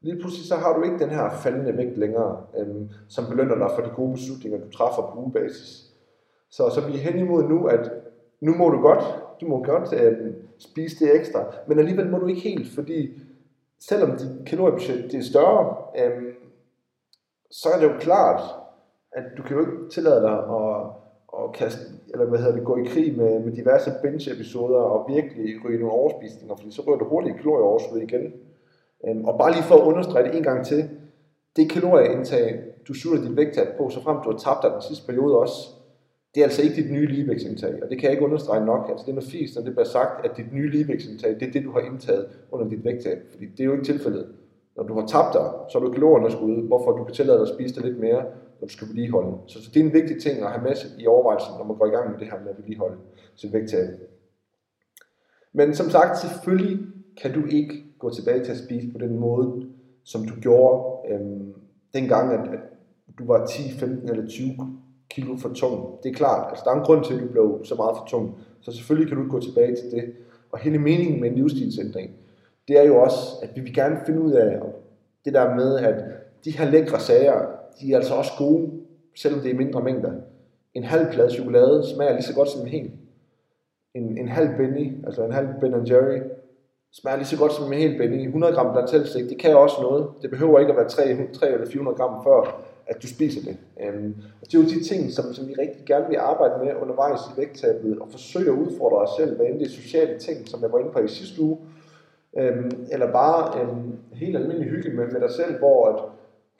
Lige 0.00 0.20
pludselig 0.20 0.46
så 0.48 0.54
har 0.54 0.76
du 0.76 0.82
ikke 0.82 0.98
den 0.98 1.10
her 1.10 1.30
faldende 1.30 1.76
vægt 1.76 1.98
længere, 1.98 2.36
øhm, 2.58 2.88
som 3.08 3.24
belønner 3.30 3.54
dig 3.54 3.70
for 3.74 3.82
de 3.82 3.90
gode 3.96 4.12
beslutninger, 4.12 4.58
du 4.58 4.70
træffer 4.70 5.02
på 5.02 5.18
ugebasis. 5.18 5.92
Så, 6.50 6.70
så 6.74 6.80
vi 6.86 6.92
er 6.92 6.98
hen 6.98 7.18
imod 7.18 7.42
nu, 7.44 7.66
at 7.66 7.90
nu 8.40 8.54
må 8.54 8.68
du 8.68 8.80
godt, 8.80 9.04
du 9.40 9.46
må 9.46 9.64
godt 9.64 9.92
øhm, 10.02 10.34
spise 10.58 11.04
det 11.04 11.14
ekstra, 11.14 11.44
men 11.68 11.78
alligevel 11.78 12.10
må 12.10 12.18
du 12.18 12.26
ikke 12.26 12.40
helt, 12.40 12.74
fordi 12.74 13.20
selvom 13.80 14.10
dit 14.10 14.30
kaloriebudget 14.46 15.12
det 15.12 15.18
er 15.18 15.22
større, 15.22 15.76
øhm, 15.98 16.32
så 17.50 17.68
er 17.74 17.78
det 17.78 17.94
jo 17.94 17.98
klart, 18.00 18.40
at 19.16 19.24
du 19.36 19.42
kan 19.42 19.56
jo 19.56 19.60
ikke 19.60 19.88
tillade 19.90 20.20
dig 20.20 20.38
at, 20.58 20.76
at 21.38 21.52
kaste, 21.54 21.80
eller 22.12 22.26
hvad 22.26 22.38
hedder 22.38 22.54
det, 22.54 22.64
gå 22.64 22.76
i 22.76 22.84
krig 22.84 23.16
med, 23.16 23.40
med 23.40 23.52
diverse 23.52 23.90
binge-episoder 24.02 24.78
og 24.78 25.10
virkelig 25.14 25.64
ryge 25.64 25.78
nogle 25.78 25.94
overspisninger, 25.94 26.56
fordi 26.56 26.70
så 26.70 26.82
ryger 26.86 26.98
du 26.98 27.04
hurtigt 27.04 27.36
kalorieoverskud 27.36 27.98
igen. 27.98 28.32
Øhm, 29.06 29.24
og 29.24 29.38
bare 29.38 29.52
lige 29.52 29.62
for 29.62 29.74
at 29.74 29.86
understrege 29.90 30.24
det 30.24 30.36
en 30.36 30.42
gang 30.42 30.66
til, 30.66 30.90
det 31.56 31.70
kalorieindtag, 31.70 32.62
du 32.88 32.92
sutter 32.94 33.24
dit 33.24 33.36
vægttab 33.36 33.68
på, 33.78 33.88
så 33.90 34.02
frem 34.02 34.16
du 34.24 34.30
har 34.30 34.38
tabt 34.38 34.62
dig 34.62 34.70
den 34.72 34.82
sidste 34.82 35.06
periode 35.06 35.38
også, 35.38 35.58
det 36.34 36.40
er 36.40 36.44
altså 36.44 36.62
ikke 36.62 36.76
dit 36.76 36.90
nye 36.92 37.06
ligevægtsindtag, 37.06 37.74
og 37.82 37.90
det 37.90 37.98
kan 37.98 38.04
jeg 38.04 38.12
ikke 38.12 38.24
understrege 38.24 38.64
nok. 38.66 38.88
Altså 38.90 39.04
det 39.06 39.10
er 39.10 39.14
noget 39.14 39.30
fisk, 39.30 39.56
når 39.56 39.62
det 39.62 39.72
bliver 39.72 39.84
sagt, 39.84 40.26
at 40.26 40.36
dit 40.36 40.52
nye 40.52 40.70
ligevægtsindtag, 40.70 41.30
det 41.40 41.42
er 41.48 41.52
det, 41.52 41.64
du 41.64 41.70
har 41.70 41.80
indtaget 41.80 42.26
under 42.52 42.68
dit 42.68 42.84
vægttab, 42.84 43.18
fordi 43.30 43.46
det 43.46 43.60
er 43.60 43.64
jo 43.64 43.72
ikke 43.72 43.84
tilfældet. 43.84 44.26
Når 44.76 44.84
du 44.84 44.94
har 44.94 45.06
tabt 45.06 45.34
dig, 45.34 45.46
så 45.70 45.78
er 45.78 45.82
du 45.82 45.90
kalorieunderskud, 45.92 46.66
hvorfor 46.66 46.90
du 46.92 47.04
kan 47.04 47.14
tillade 47.14 47.38
dig 47.38 47.46
at 47.48 47.54
spise 47.54 47.74
det 47.74 47.84
lidt 47.84 48.00
mere, 48.00 48.24
når 48.60 48.66
du 48.66 48.72
skal 48.72 48.88
vedligeholde. 48.88 49.36
Så, 49.46 49.62
så 49.62 49.70
det 49.74 49.80
er 49.80 49.84
en 49.84 49.92
vigtig 49.92 50.22
ting 50.22 50.42
at 50.42 50.50
have 50.50 50.62
med 50.62 50.72
i 50.98 51.06
overvejelsen, 51.06 51.52
når 51.58 51.64
man 51.64 51.76
går 51.76 51.86
i 51.86 51.90
gang 51.90 52.10
med 52.10 52.18
det 52.18 52.26
her 52.30 52.40
med 52.40 52.50
at 52.50 52.58
vedligeholde 52.58 52.96
sit 53.34 53.52
vægttab. 53.52 53.88
Men 55.52 55.74
som 55.74 55.90
sagt, 55.90 56.18
selvfølgelig 56.18 56.78
kan 57.22 57.32
du 57.32 57.44
ikke 57.44 57.84
gå 57.98 58.10
tilbage 58.10 58.44
til 58.44 58.52
at 58.52 58.58
spise 58.58 58.88
på 58.92 58.98
den 58.98 59.18
måde, 59.18 59.66
som 60.04 60.24
du 60.24 60.34
gjorde 60.40 60.98
øhm, 61.12 61.54
dengang, 61.94 62.32
at, 62.32 62.54
at 63.08 63.18
du 63.18 63.26
var 63.26 63.46
10, 63.46 63.70
15 63.70 64.08
eller 64.08 64.28
20 64.28 64.50
kilo 65.10 65.36
for 65.36 65.48
tung. 65.54 66.02
Det 66.02 66.10
er 66.10 66.14
klart, 66.14 66.50
altså 66.50 66.62
der 66.64 66.70
er 66.70 66.74
en 66.74 66.84
grund 66.84 67.04
til, 67.04 67.14
at 67.14 67.20
du 67.20 67.26
blev 67.26 67.60
så 67.64 67.74
meget 67.74 67.96
for 67.96 68.06
tung. 68.08 68.38
Så 68.60 68.72
selvfølgelig 68.72 69.08
kan 69.08 69.16
du 69.16 69.22
ikke 69.22 69.32
gå 69.32 69.40
tilbage 69.40 69.76
til 69.76 69.90
det. 69.90 70.12
Og 70.52 70.58
hele 70.58 70.78
meningen 70.78 71.20
med 71.20 71.30
en 71.30 71.36
livsstilsændring, 71.36 72.10
det 72.68 72.78
er 72.78 72.82
jo 72.82 72.96
også, 73.02 73.18
at 73.42 73.50
vi 73.54 73.60
vil 73.60 73.74
gerne 73.74 73.96
finde 74.06 74.20
ud 74.20 74.32
af 74.32 74.60
det 75.24 75.34
der 75.34 75.54
med, 75.54 75.78
at 75.78 76.04
de 76.44 76.50
her 76.50 76.70
lækre 76.70 77.00
sager, 77.00 77.46
de 77.80 77.92
er 77.92 77.96
altså 77.96 78.14
også 78.14 78.32
gode, 78.38 78.70
selvom 79.16 79.40
det 79.40 79.50
er 79.50 79.54
mindre 79.54 79.82
mængder. 79.82 80.12
En 80.74 80.84
halv 80.84 81.12
plade 81.12 81.30
chokolade 81.30 81.84
smager 81.94 82.12
lige 82.12 82.22
så 82.22 82.34
godt 82.34 82.48
som 82.48 82.60
en 82.60 82.66
hel. 82.66 82.90
En, 83.94 84.18
en 84.18 84.28
halv 84.28 84.56
Benny, 84.56 85.06
altså 85.06 85.24
en 85.24 85.32
halv 85.32 85.48
Ben 85.60 85.86
Jerry, 85.90 86.20
smager 86.92 87.16
lige 87.16 87.26
så 87.26 87.38
godt 87.38 87.52
som 87.52 87.72
en 87.72 87.78
hel 87.78 87.98
Benny. 87.98 88.22
100 88.26 88.54
gram 88.54 88.72
blandt 88.72 89.30
det 89.30 89.38
kan 89.38 89.56
også 89.56 89.76
noget. 89.82 90.08
Det 90.22 90.30
behøver 90.30 90.58
ikke 90.58 90.72
at 90.72 90.76
være 90.76 90.88
300, 90.88 91.32
300 91.32 91.54
eller 91.54 91.72
400 91.72 91.96
gram 91.96 92.24
før, 92.24 92.62
at 92.86 93.02
du 93.02 93.06
spiser 93.06 93.40
det. 93.42 93.56
Øhm, 93.82 94.14
og 94.40 94.46
det 94.46 94.54
er 94.54 94.62
jo 94.62 94.68
de 94.68 94.84
ting, 94.84 95.12
som, 95.12 95.34
som 95.34 95.48
vi 95.48 95.54
rigtig 95.58 95.86
gerne 95.86 96.08
vil 96.08 96.16
arbejde 96.16 96.64
med 96.64 96.74
undervejs 96.82 97.20
i 97.20 97.40
vægttabet, 97.40 97.98
og 97.98 98.08
forsøge 98.10 98.50
at 98.52 98.58
udfordre 98.58 98.96
os 98.96 99.10
selv, 99.18 99.36
hvad 99.36 99.46
end 99.46 99.58
det 99.58 99.66
er 99.66 99.70
sociale 99.70 100.18
ting, 100.18 100.48
som 100.48 100.62
jeg 100.62 100.72
var 100.72 100.78
inde 100.78 100.90
på 100.90 100.98
i 100.98 101.08
sidste 101.08 101.42
uge, 101.42 101.58
øhm, 102.38 102.70
eller 102.92 103.12
bare 103.12 103.60
øhm, 103.60 103.92
helt 104.12 104.36
almindelig 104.36 104.68
hygge 104.68 104.90
med, 104.90 105.06
med 105.06 105.20
dig 105.20 105.30
selv, 105.30 105.58
hvor 105.58 105.88
at 105.88 105.98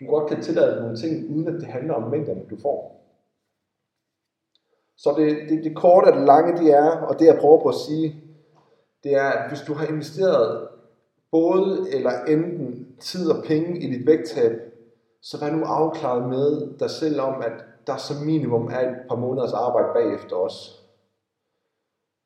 du 0.01 0.07
godt 0.07 0.29
kan 0.31 0.43
tillade 0.43 0.81
nogle 0.81 0.97
ting, 0.97 1.37
uden 1.37 1.49
at 1.49 1.55
det 1.55 1.67
handler 1.67 1.95
om 1.95 2.11
mængderne, 2.11 2.43
du 2.51 2.57
får. 2.63 2.97
Så 4.97 5.15
det, 5.19 5.49
det, 5.49 5.65
det 5.65 5.77
korte 5.77 6.07
og 6.07 6.17
det 6.17 6.27
lange, 6.27 6.65
det 6.65 6.73
er, 6.73 6.91
og 6.91 7.19
det 7.19 7.27
jeg 7.27 7.39
prøver 7.41 7.63
på 7.63 7.69
at 7.69 7.75
sige, 7.75 8.23
det 9.05 9.15
er, 9.15 9.29
at 9.29 9.49
hvis 9.51 9.61
du 9.61 9.75
har 9.75 9.87
investeret 9.87 10.69
både 11.31 11.87
eller 11.93 12.25
enten 12.29 12.89
tid 13.01 13.31
og 13.31 13.45
penge 13.45 13.81
i 13.81 13.91
dit 13.91 14.07
vægttab, 14.07 14.53
så 15.23 15.41
vær 15.41 15.51
nu 15.51 15.65
afklaret 15.65 16.29
med 16.29 16.79
dig 16.79 16.91
selv 16.91 17.21
om, 17.21 17.43
at 17.43 17.53
der 17.87 17.97
som 17.97 18.17
minimum 18.17 18.67
er 18.67 18.81
et 18.81 18.97
par 19.09 19.17
måneders 19.17 19.53
arbejde 19.53 19.89
bagefter 19.95 20.37
os. 20.37 20.83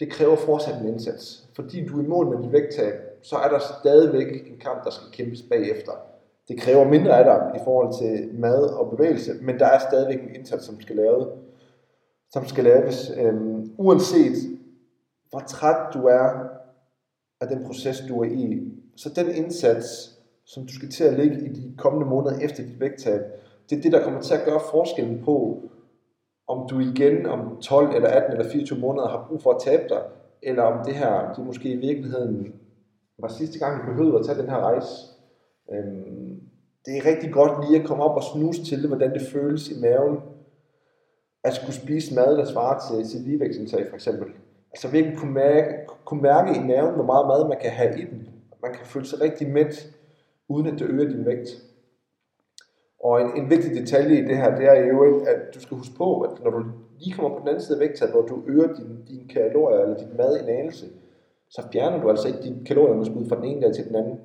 Det 0.01 0.11
kræver 0.11 0.37
fortsat 0.37 0.81
en 0.81 0.89
indsats. 0.89 1.49
Fordi 1.55 1.87
du 1.87 1.99
er 1.99 2.03
i 2.03 2.07
mål 2.07 2.27
med 2.27 2.43
dit 2.43 2.53
vægttab, 2.53 2.95
så 3.23 3.37
er 3.37 3.49
der 3.49 3.59
stadigvæk 3.59 4.47
en 4.47 4.59
kamp, 4.59 4.85
der 4.85 4.91
skal 4.91 5.11
kæmpes 5.13 5.43
bagefter. 5.43 5.93
Det 6.51 6.61
kræver 6.61 6.89
mindre 6.89 7.19
af 7.19 7.25
dig 7.25 7.61
i 7.61 7.65
forhold 7.65 7.93
til 7.99 8.35
mad 8.35 8.63
og 8.63 8.91
bevægelse, 8.91 9.33
men 9.43 9.59
der 9.59 9.67
er 9.67 9.79
stadigvæk 9.79 10.23
en 10.23 10.35
indsats, 10.35 10.65
som 10.65 10.81
skal 10.81 10.97
laves. 10.97 11.27
Som 12.31 12.47
skal 12.47 12.65
laves 12.65 13.13
øhm, 13.19 13.73
uanset 13.79 14.37
hvor 15.31 15.41
træt 15.41 15.95
du 15.95 16.07
er 16.07 16.49
af 17.41 17.49
den 17.49 17.65
proces, 17.67 18.03
du 18.09 18.21
er 18.21 18.25
i. 18.25 18.73
Så 18.97 19.09
den 19.17 19.31
indsats, 19.31 20.19
som 20.45 20.67
du 20.67 20.73
skal 20.73 20.91
til 20.91 21.05
at 21.05 21.13
lægge 21.13 21.41
i 21.47 21.49
de 21.49 21.75
kommende 21.79 22.07
måneder 22.07 22.39
efter 22.39 22.63
dit 22.63 22.81
vægttab, 22.81 23.21
det 23.71 23.79
er 23.79 23.83
det, 23.83 23.93
der 23.93 24.05
kommer 24.05 24.21
til 24.21 24.35
at 24.35 24.45
gøre 24.45 24.61
forskellen 24.71 25.25
på, 25.25 25.63
om 26.49 26.69
du 26.69 26.81
igen 26.81 27.27
om 27.27 27.61
12 27.61 27.95
eller 27.95 28.09
18 28.09 28.33
eller 28.33 28.51
24 28.53 28.79
måneder 28.79 29.09
har 29.09 29.27
brug 29.29 29.43
for 29.43 29.53
at 29.53 29.61
tabe 29.61 29.83
dig, 29.89 30.03
eller 30.43 30.63
om 30.63 30.85
det 30.85 30.95
her, 30.95 31.33
det 31.33 31.47
måske 31.47 31.69
i 31.69 31.77
virkeligheden 31.77 32.55
var 33.19 33.29
sidste 33.29 33.59
gang, 33.59 33.81
du 33.81 33.87
behøvede 33.87 34.19
at 34.19 34.27
tage 34.27 34.39
den 34.39 34.51
her 34.51 34.59
rejse. 34.59 35.20
Øhm, 35.73 36.41
det 36.87 36.97
er 36.97 37.07
rigtig 37.07 37.33
godt 37.33 37.71
lige 37.71 37.81
at 37.81 37.87
komme 37.87 38.05
op 38.05 38.17
og 38.17 38.23
snuse 38.23 38.65
til 38.65 38.79
det, 38.79 38.89
hvordan 38.89 39.15
det 39.15 39.23
føles 39.33 39.69
i 39.69 39.81
maven, 39.81 40.19
at 41.45 41.55
skulle 41.55 41.75
spise 41.75 42.15
mad, 42.15 42.37
der 42.37 42.45
svarer 42.45 42.79
til 42.89 43.09
sit 43.11 43.21
ligevægtsindtag 43.21 43.87
for 43.89 43.95
eksempel. 43.95 44.29
Altså 44.73 44.89
virkelig 44.89 45.19
kunne 45.19 45.33
mærke, 45.33 45.69
kunne 46.05 46.23
mærke 46.23 46.61
i 46.61 46.63
maven, 46.63 46.95
hvor 46.95 47.05
meget 47.05 47.27
mad 47.27 47.49
man 47.49 47.59
kan 47.61 47.71
have 47.71 48.01
i 48.01 48.05
den. 48.05 48.29
Man 48.63 48.73
kan 48.73 48.87
føle 48.87 49.07
sig 49.07 49.21
rigtig 49.21 49.51
mæt, 49.51 49.95
uden 50.49 50.67
at 50.67 50.79
det 50.79 50.87
øger 50.87 51.09
din 51.09 51.27
vægt. 51.27 51.49
Og 53.01 53.21
en, 53.21 53.37
en 53.37 53.51
vigtig 53.51 53.75
detalje 53.75 54.19
i 54.19 54.25
det 54.25 54.37
her, 54.37 54.57
det 54.57 54.67
er 54.67 54.87
jo, 54.87 55.25
at 55.25 55.55
du 55.55 55.61
skal 55.61 55.77
huske 55.77 55.95
på, 55.97 56.21
at 56.21 56.45
når 56.45 56.51
du 56.51 56.65
lige 56.99 57.15
kommer 57.15 57.37
på 57.37 57.41
den 57.41 57.49
anden 57.49 57.63
side 57.63 57.77
af 57.77 57.81
vægttabet, 57.81 58.15
hvor 58.15 58.27
du 58.27 58.43
øger 58.47 58.75
din, 58.75 59.05
din 59.09 59.29
kalorier 59.29 59.81
eller 59.81 59.97
din 59.97 60.17
mad 60.17 60.41
en 60.43 60.49
anelse, 60.49 60.87
så 61.51 61.63
fjerner 61.73 62.03
du 62.03 62.11
altså 62.11 62.29
ikke 62.29 62.43
dit 62.43 62.67
kalorieunderskud 62.67 63.29
fra 63.29 63.37
den 63.37 63.45
ene 63.45 63.63
dag 63.63 63.75
til 63.75 63.89
den 63.89 63.97
anden. 63.97 64.19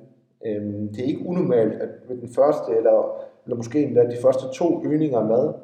Øhm, 0.46 0.88
det 0.92 1.00
er 1.00 1.06
ikke 1.06 1.26
unormalt, 1.26 1.72
at 1.72 1.88
ved 2.08 2.16
den 2.16 2.28
første, 2.28 2.72
eller, 2.76 2.98
eller 3.44 3.56
måske 3.56 3.82
endda 3.82 4.02
de 4.02 4.22
første 4.22 4.44
to 4.54 4.82
øgninger 4.84 5.18
af 5.18 5.26
mad, 5.26 5.54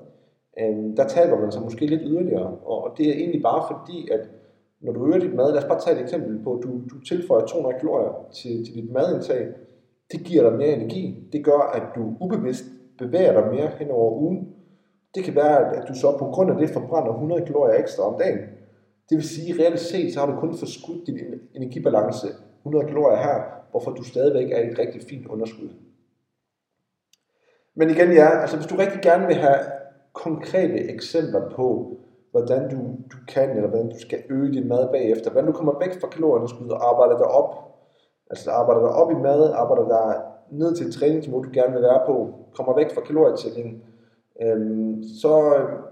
øhm, 0.60 0.96
der 0.96 1.06
taber 1.06 1.40
man 1.40 1.52
sig 1.52 1.62
måske 1.62 1.86
lidt 1.86 2.02
yderligere. 2.04 2.56
Og, 2.64 2.84
og 2.84 2.90
det 2.98 3.08
er 3.08 3.14
egentlig 3.14 3.42
bare 3.42 3.62
fordi, 3.70 4.08
at 4.10 4.20
når 4.80 4.92
du 4.92 5.06
øger 5.06 5.18
dit 5.18 5.34
mad, 5.34 5.52
lad 5.52 5.62
os 5.62 5.68
bare 5.68 5.80
tage 5.80 5.96
et 5.96 6.02
eksempel 6.02 6.44
på, 6.44 6.54
at 6.56 6.62
du, 6.62 6.68
du 6.90 7.00
tilføjer 7.08 7.46
200 7.46 7.78
kalorier 7.80 8.28
til, 8.32 8.64
til 8.64 8.74
dit 8.74 8.92
madindtag, 8.92 9.48
det 10.12 10.20
giver 10.24 10.42
dig 10.50 10.58
mere 10.58 10.72
energi. 10.72 11.28
Det 11.32 11.44
gør, 11.44 11.72
at 11.74 11.82
du 11.94 12.14
ubevidst 12.20 12.64
bevæger 12.98 13.32
dig 13.40 13.54
mere 13.54 13.70
hen 13.78 13.90
over 13.90 14.12
ugen. 14.20 14.48
Det 15.14 15.24
kan 15.24 15.34
være, 15.34 15.76
at 15.76 15.88
du 15.88 15.94
så 15.94 16.16
på 16.18 16.24
grund 16.24 16.50
af 16.50 16.56
det 16.56 16.70
forbrænder 16.70 17.12
100 17.12 17.42
kalorier 17.46 17.78
ekstra 17.78 18.02
om 18.02 18.18
dagen. 18.18 18.38
Det 19.08 19.16
vil 19.16 19.28
sige, 19.28 19.54
at 19.54 19.60
reelt 19.60 19.80
set, 19.80 20.12
så 20.14 20.20
har 20.20 20.26
du 20.26 20.40
kun 20.40 20.54
forskudt 20.54 21.06
din 21.06 21.18
energibalance 21.54 22.28
100 22.66 22.86
kalorier 22.86 23.16
her, 23.16 23.42
hvorfor 23.70 23.90
du 23.90 24.02
stadigvæk 24.02 24.52
er 24.52 24.58
i 24.58 24.70
et 24.70 24.78
rigtig 24.78 25.02
fint 25.08 25.26
underskud. 25.26 25.68
Men 27.74 27.90
igen 27.90 28.12
ja, 28.12 28.40
altså 28.40 28.56
hvis 28.56 28.66
du 28.66 28.76
rigtig 28.76 29.00
gerne 29.02 29.26
vil 29.26 29.36
have 29.36 29.58
konkrete 30.12 30.78
eksempler 30.94 31.50
på, 31.50 31.96
hvordan 32.30 32.70
du, 32.70 32.76
du 33.12 33.16
kan, 33.28 33.50
eller 33.50 33.68
hvordan 33.68 33.88
du 33.88 33.98
skal 33.98 34.22
øge 34.30 34.52
din 34.52 34.68
mad 34.68 34.88
bagefter, 34.92 35.30
hvordan 35.30 35.50
du 35.50 35.56
kommer 35.58 35.78
væk 35.78 36.00
fra 36.00 36.08
kalorieunderskud 36.08 36.68
og 36.68 36.88
arbejder 36.90 37.16
dig 37.18 37.26
op, 37.26 37.50
altså 38.30 38.50
arbejder 38.50 38.80
dig 38.80 38.90
op 38.90 39.10
i 39.10 39.14
mad, 39.14 39.52
arbejder 39.52 39.88
dig 39.88 40.22
ned 40.50 40.76
til 40.76 40.86
et 40.86 40.94
træningsniveau, 40.94 41.42
du 41.42 41.50
gerne 41.52 41.72
vil 41.72 41.82
være 41.82 42.02
på, 42.06 42.34
kommer 42.54 42.74
væk 42.74 42.94
fra 42.94 43.00
kalorietælling, 43.00 43.82
Øhm, 44.40 45.02
så 45.02 45.56
øhm, 45.56 45.82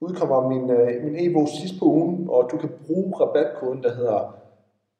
udkommer 0.00 0.48
min, 0.48 0.70
øh, 0.70 1.04
min 1.04 1.16
e-bog 1.18 1.48
sidst 1.48 1.74
på 1.78 1.84
ugen, 1.84 2.26
og 2.30 2.48
du 2.50 2.56
kan 2.56 2.70
bruge 2.86 3.14
rabatkoden, 3.20 3.82
der 3.82 3.94
hedder 3.94 4.36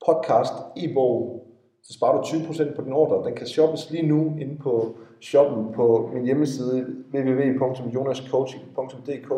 podcast 0.07 0.55
e-bog, 0.77 1.47
så 1.83 1.93
sparer 1.93 2.17
du 2.17 2.23
20% 2.23 2.77
på 2.77 2.83
din 2.83 2.93
ordre. 2.93 3.29
Den 3.29 3.37
kan 3.37 3.47
shoppes 3.47 3.91
lige 3.91 4.07
nu 4.07 4.37
inde 4.41 4.59
på 4.63 4.97
shoppen 5.21 5.73
på 5.73 6.11
min 6.13 6.25
hjemmeside 6.25 6.87
www.jonascoaching.dk 7.15 9.31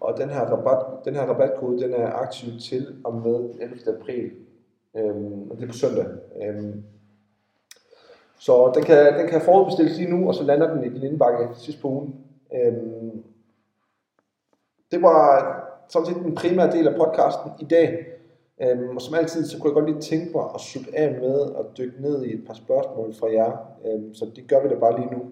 og 0.00 0.18
den 0.18 0.28
her, 0.28 0.40
rabat, 0.40 1.04
den 1.04 1.14
her 1.14 1.22
rabatkode 1.22 1.82
den 1.82 1.94
er 1.94 2.12
aktiv 2.12 2.48
til 2.60 2.94
og 3.04 3.14
med 3.14 3.50
11. 3.60 3.78
april. 4.00 4.30
Øhm, 4.96 5.50
og 5.50 5.56
det 5.56 5.62
er 5.62 5.66
på 5.66 5.72
søndag. 5.72 6.06
Øhm, 6.42 6.84
så 8.38 8.72
den 8.74 8.84
kan, 8.84 9.18
den 9.18 9.28
kan 9.28 9.40
forudbestilles 9.40 9.98
lige 9.98 10.10
nu, 10.10 10.28
og 10.28 10.34
så 10.34 10.44
lander 10.44 10.74
den 10.74 10.84
i 10.84 10.88
din 10.88 11.02
indbakke 11.02 11.48
sidst 11.54 11.80
på 11.80 11.88
ugen. 11.88 12.14
Øhm, 12.54 13.24
det 14.90 15.02
var 15.02 15.56
sådan 15.88 16.06
set 16.06 16.16
den 16.16 16.34
primære 16.34 16.72
del 16.72 16.88
af 16.88 16.94
podcasten 16.94 17.50
i 17.60 17.64
dag. 17.64 18.06
Øhm, 18.62 18.96
og 18.96 19.02
som 19.02 19.14
altid, 19.14 19.46
så 19.46 19.58
kunne 19.58 19.68
jeg 19.68 19.74
godt 19.74 19.90
lige 19.90 20.00
tænke 20.00 20.32
mig 20.34 20.44
at 20.54 20.60
slutte 20.60 20.98
af 20.98 21.20
med 21.20 21.40
at 21.58 21.78
dykke 21.78 22.02
ned 22.02 22.24
i 22.24 22.34
et 22.34 22.46
par 22.46 22.54
spørgsmål 22.54 23.14
fra 23.14 23.32
jer. 23.32 23.52
Øhm, 23.86 24.14
så 24.14 24.30
det 24.36 24.48
gør 24.48 24.62
vi 24.62 24.68
da 24.68 24.74
bare 24.74 25.00
lige 25.00 25.14
nu. 25.14 25.22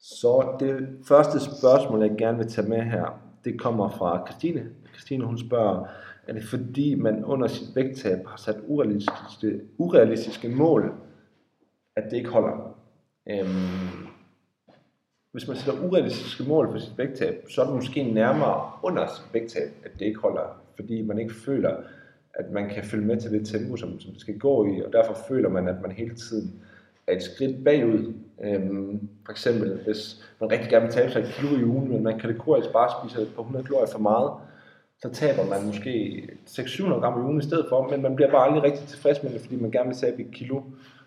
Så 0.00 0.56
det 0.60 0.88
første 1.08 1.40
spørgsmål, 1.40 2.02
jeg 2.02 2.14
gerne 2.18 2.38
vil 2.38 2.48
tage 2.48 2.68
med 2.68 2.82
her, 2.82 3.20
det 3.44 3.60
kommer 3.60 3.88
fra 3.90 4.26
Christine. 4.26 4.70
Christine 4.92 5.24
hun 5.24 5.38
spørger, 5.38 5.86
er 6.28 6.32
det 6.32 6.44
fordi 6.44 6.94
man 6.94 7.24
under 7.24 7.46
sit 7.48 7.76
vægttab 7.76 8.26
har 8.26 8.36
sat 8.36 8.56
urealistiske, 8.66 9.60
urealistiske 9.78 10.48
mål, 10.48 10.92
at 11.96 12.04
det 12.10 12.16
ikke 12.16 12.30
holder? 12.30 12.76
Øhm, 13.30 14.08
hvis 15.32 15.48
man 15.48 15.56
sætter 15.56 15.82
urealistiske 15.82 16.44
mål 16.48 16.72
for 16.72 16.78
sit 16.78 16.98
vægttab, 16.98 17.44
så 17.50 17.60
er 17.62 17.66
det 17.66 17.74
måske 17.74 18.02
nærmere 18.02 18.70
under 18.82 19.06
sit 19.06 19.34
vægttab, 19.34 19.70
at 19.84 19.90
det 19.98 20.06
ikke 20.06 20.20
holder, 20.20 20.62
fordi 20.76 21.02
man 21.02 21.18
ikke 21.18 21.34
føler, 21.34 21.76
at 22.38 22.50
man 22.52 22.68
kan 22.68 22.84
følge 22.84 23.06
med 23.06 23.20
til 23.20 23.30
det 23.30 23.46
tempo, 23.46 23.76
som, 23.76 24.00
som 24.00 24.12
det 24.12 24.20
skal 24.20 24.38
gå 24.38 24.66
i, 24.66 24.82
og 24.82 24.92
derfor 24.92 25.16
føler 25.28 25.48
man, 25.48 25.68
at 25.68 25.82
man 25.82 25.92
hele 25.92 26.14
tiden 26.14 26.52
er 27.06 27.16
et 27.16 27.22
skridt 27.22 27.64
bagud. 27.64 28.12
Øhm, 28.44 29.08
for 29.24 29.32
eksempel, 29.32 29.80
hvis 29.84 30.24
man 30.40 30.50
rigtig 30.50 30.70
gerne 30.70 30.84
vil 30.84 30.94
tabe 30.94 31.12
sig 31.12 31.20
et 31.20 31.28
kilo 31.28 31.56
i 31.56 31.64
ugen, 31.64 31.88
men 31.88 32.02
man 32.02 32.18
kategorisk 32.18 32.72
bare 32.72 32.90
spiser 33.02 33.26
på 33.34 33.40
100 33.40 33.64
kalorier 33.64 33.86
for 33.92 33.98
meget, 33.98 34.32
så 35.02 35.10
taber 35.12 35.44
man 35.46 35.66
måske 35.66 36.22
600 36.46 37.00
gram 37.00 37.20
i 37.20 37.24
ugen 37.24 37.38
i 37.38 37.44
stedet 37.44 37.66
for, 37.68 37.88
men 37.90 38.02
man 38.02 38.16
bliver 38.16 38.30
bare 38.30 38.46
aldrig 38.46 38.62
rigtig 38.62 38.86
tilfreds 38.86 39.22
med 39.22 39.32
det, 39.32 39.40
fordi 39.40 39.56
man 39.56 39.70
gerne 39.70 39.88
vil 39.88 39.96
tabe 39.96 40.22
et 40.22 40.30
kilo. 40.32 40.60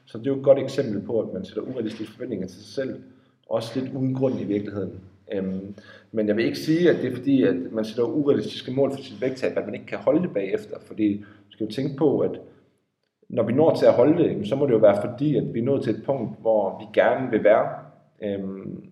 Så 0.05 0.17
det 0.17 0.27
er 0.27 0.31
jo 0.31 0.37
et 0.37 0.43
godt 0.43 0.59
eksempel 0.59 1.01
på, 1.01 1.19
at 1.19 1.33
man 1.33 1.45
sætter 1.45 1.61
urealistiske 1.61 2.13
forventninger 2.13 2.47
til 2.47 2.57
sig 2.57 2.73
selv, 2.73 3.03
også 3.49 3.79
lidt 3.79 3.93
uden 3.93 4.13
grund 4.15 4.39
i 4.39 4.43
virkeligheden. 4.43 4.99
Øhm, 5.31 5.75
men 6.11 6.27
jeg 6.27 6.35
vil 6.35 6.45
ikke 6.45 6.59
sige, 6.59 6.89
at 6.89 6.95
det 6.95 7.11
er 7.11 7.15
fordi, 7.15 7.43
at 7.43 7.55
man 7.71 7.85
sætter 7.85 8.03
urealistiske 8.03 8.71
mål 8.71 8.91
for 8.91 9.01
sit 9.01 9.21
vægttab, 9.21 9.57
at 9.57 9.65
man 9.65 9.73
ikke 9.73 9.85
kan 9.85 9.97
holde 9.97 10.21
det 10.21 10.33
bagefter. 10.33 10.79
Fordi 10.79 11.17
du 11.17 11.51
skal 11.51 11.65
jo 11.65 11.71
tænke 11.71 11.97
på, 11.97 12.19
at 12.19 12.41
når 13.29 13.43
vi 13.43 13.53
når 13.53 13.75
til 13.75 13.85
at 13.85 13.93
holde 13.93 14.23
det, 14.23 14.47
så 14.47 14.55
må 14.55 14.65
det 14.65 14.73
jo 14.73 14.77
være 14.77 15.01
fordi, 15.01 15.35
at 15.35 15.53
vi 15.53 15.59
er 15.59 15.63
nået 15.63 15.83
til 15.83 15.95
et 15.95 16.03
punkt, 16.05 16.39
hvor 16.39 16.79
vi 16.79 16.85
gerne 16.93 17.31
vil 17.31 17.43
være. 17.43 17.69
Øhm, 18.23 18.83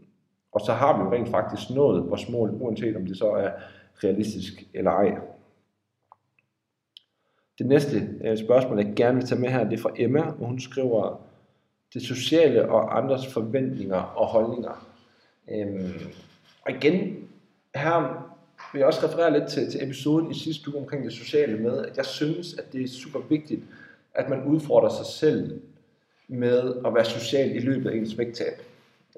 og 0.52 0.62
så 0.62 0.74
har 0.74 0.98
vi 0.98 1.04
jo 1.04 1.12
rent 1.12 1.30
faktisk 1.30 1.70
nået 1.70 2.10
vores 2.10 2.30
mål, 2.30 2.50
uanset 2.54 2.96
om 2.96 3.06
det 3.06 3.18
så 3.18 3.32
er 3.32 3.50
realistisk 4.04 4.68
eller 4.74 4.92
ej. 4.92 5.18
Det 7.60 7.68
næste 7.68 8.10
øh, 8.24 8.38
spørgsmål, 8.38 8.80
jeg 8.80 8.94
gerne 8.96 9.18
vil 9.18 9.26
tage 9.26 9.42
med 9.42 9.50
her, 9.50 9.64
det 9.64 9.74
er 9.74 9.82
fra 9.82 9.92
Emma, 9.96 10.22
og 10.22 10.48
hun 10.48 10.60
skriver, 10.60 11.22
det 11.94 12.02
sociale 12.02 12.70
og 12.70 12.98
andres 12.98 13.34
forventninger 13.34 13.98
og 13.98 14.28
holdninger. 14.28 14.89
Øhm, 15.52 15.94
og 16.62 16.72
igen, 16.72 17.28
her 17.76 18.26
vil 18.74 18.80
jeg 18.80 18.88
også 18.88 19.08
referere 19.08 19.40
lidt 19.40 19.50
til, 19.50 19.72
til 19.72 19.84
episoden 19.84 20.32
i 20.32 20.34
sidste 20.34 20.70
uge 20.70 20.82
omkring 20.82 21.04
det 21.04 21.14
sociale 21.14 21.58
med, 21.58 21.86
at 21.86 21.98
jeg 21.98 22.06
synes, 22.06 22.54
at 22.54 22.74
det 22.74 22.84
er 22.84 22.88
super 22.88 23.20
vigtigt, 23.20 23.64
at 24.14 24.30
man 24.30 24.44
udfordrer 24.44 24.90
sig 24.90 25.06
selv 25.06 25.62
med 26.28 26.74
at 26.86 26.94
være 26.94 27.06
social 27.06 27.56
i 27.56 27.60
løbet 27.60 27.90
af 27.90 27.96
ens 27.96 28.18
vægttab. 28.18 28.62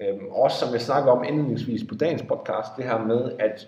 Øhm, 0.02 0.26
også 0.30 0.60
som 0.60 0.74
jeg 0.74 0.82
snakker 0.82 1.12
om 1.12 1.24
indledningsvis 1.24 1.84
på 1.84 1.96
dagens 1.96 2.22
podcast, 2.22 2.70
det 2.78 2.86
her 2.86 3.06
med, 3.06 3.32
at 3.39 3.67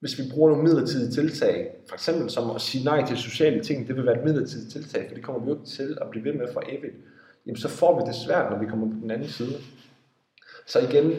hvis 0.00 0.18
vi 0.18 0.24
bruger 0.32 0.50
nogle 0.50 0.64
midlertidige 0.64 1.10
tiltag, 1.10 1.70
for 1.88 1.94
eksempel 1.94 2.30
som 2.30 2.50
at 2.50 2.60
sige 2.60 2.84
nej 2.84 3.06
til 3.06 3.16
sociale 3.16 3.62
ting, 3.62 3.88
det 3.88 3.96
vil 3.96 4.06
være 4.06 4.18
et 4.18 4.24
midlertidigt 4.24 4.72
tiltag, 4.72 5.08
for 5.08 5.14
det 5.14 5.24
kommer 5.24 5.40
vi 5.40 5.50
jo 5.50 5.54
ikke 5.54 5.66
til 5.66 5.98
at 6.00 6.10
blive 6.10 6.24
ved 6.24 6.32
med 6.32 6.52
for 6.52 6.62
evigt, 6.68 6.94
jamen 7.46 7.56
så 7.56 7.68
får 7.68 8.00
vi 8.00 8.06
det 8.06 8.14
svært, 8.14 8.50
når 8.50 8.58
vi 8.58 8.66
kommer 8.66 8.86
på 8.86 8.96
den 9.02 9.10
anden 9.10 9.28
side. 9.28 9.54
Så 10.66 10.78
igen, 10.78 11.12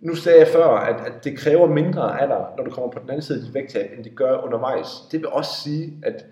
nu 0.00 0.14
sagde 0.14 0.38
jeg 0.38 0.48
før, 0.48 0.66
at, 0.66 1.06
at 1.06 1.24
det 1.24 1.38
kræver 1.38 1.66
mindre 1.66 2.20
af 2.20 2.28
dig, 2.28 2.46
når 2.56 2.64
du 2.64 2.70
kommer 2.70 2.90
på 2.90 2.98
den 2.98 3.10
anden 3.10 3.22
side 3.22 3.38
af 3.38 3.44
dit 3.44 3.54
vægttab, 3.54 3.90
end 3.96 4.04
det 4.04 4.14
gør 4.16 4.44
undervejs. 4.44 4.88
Det 5.12 5.20
vil 5.20 5.28
også 5.28 5.50
sige, 5.62 5.92
at 6.02 6.26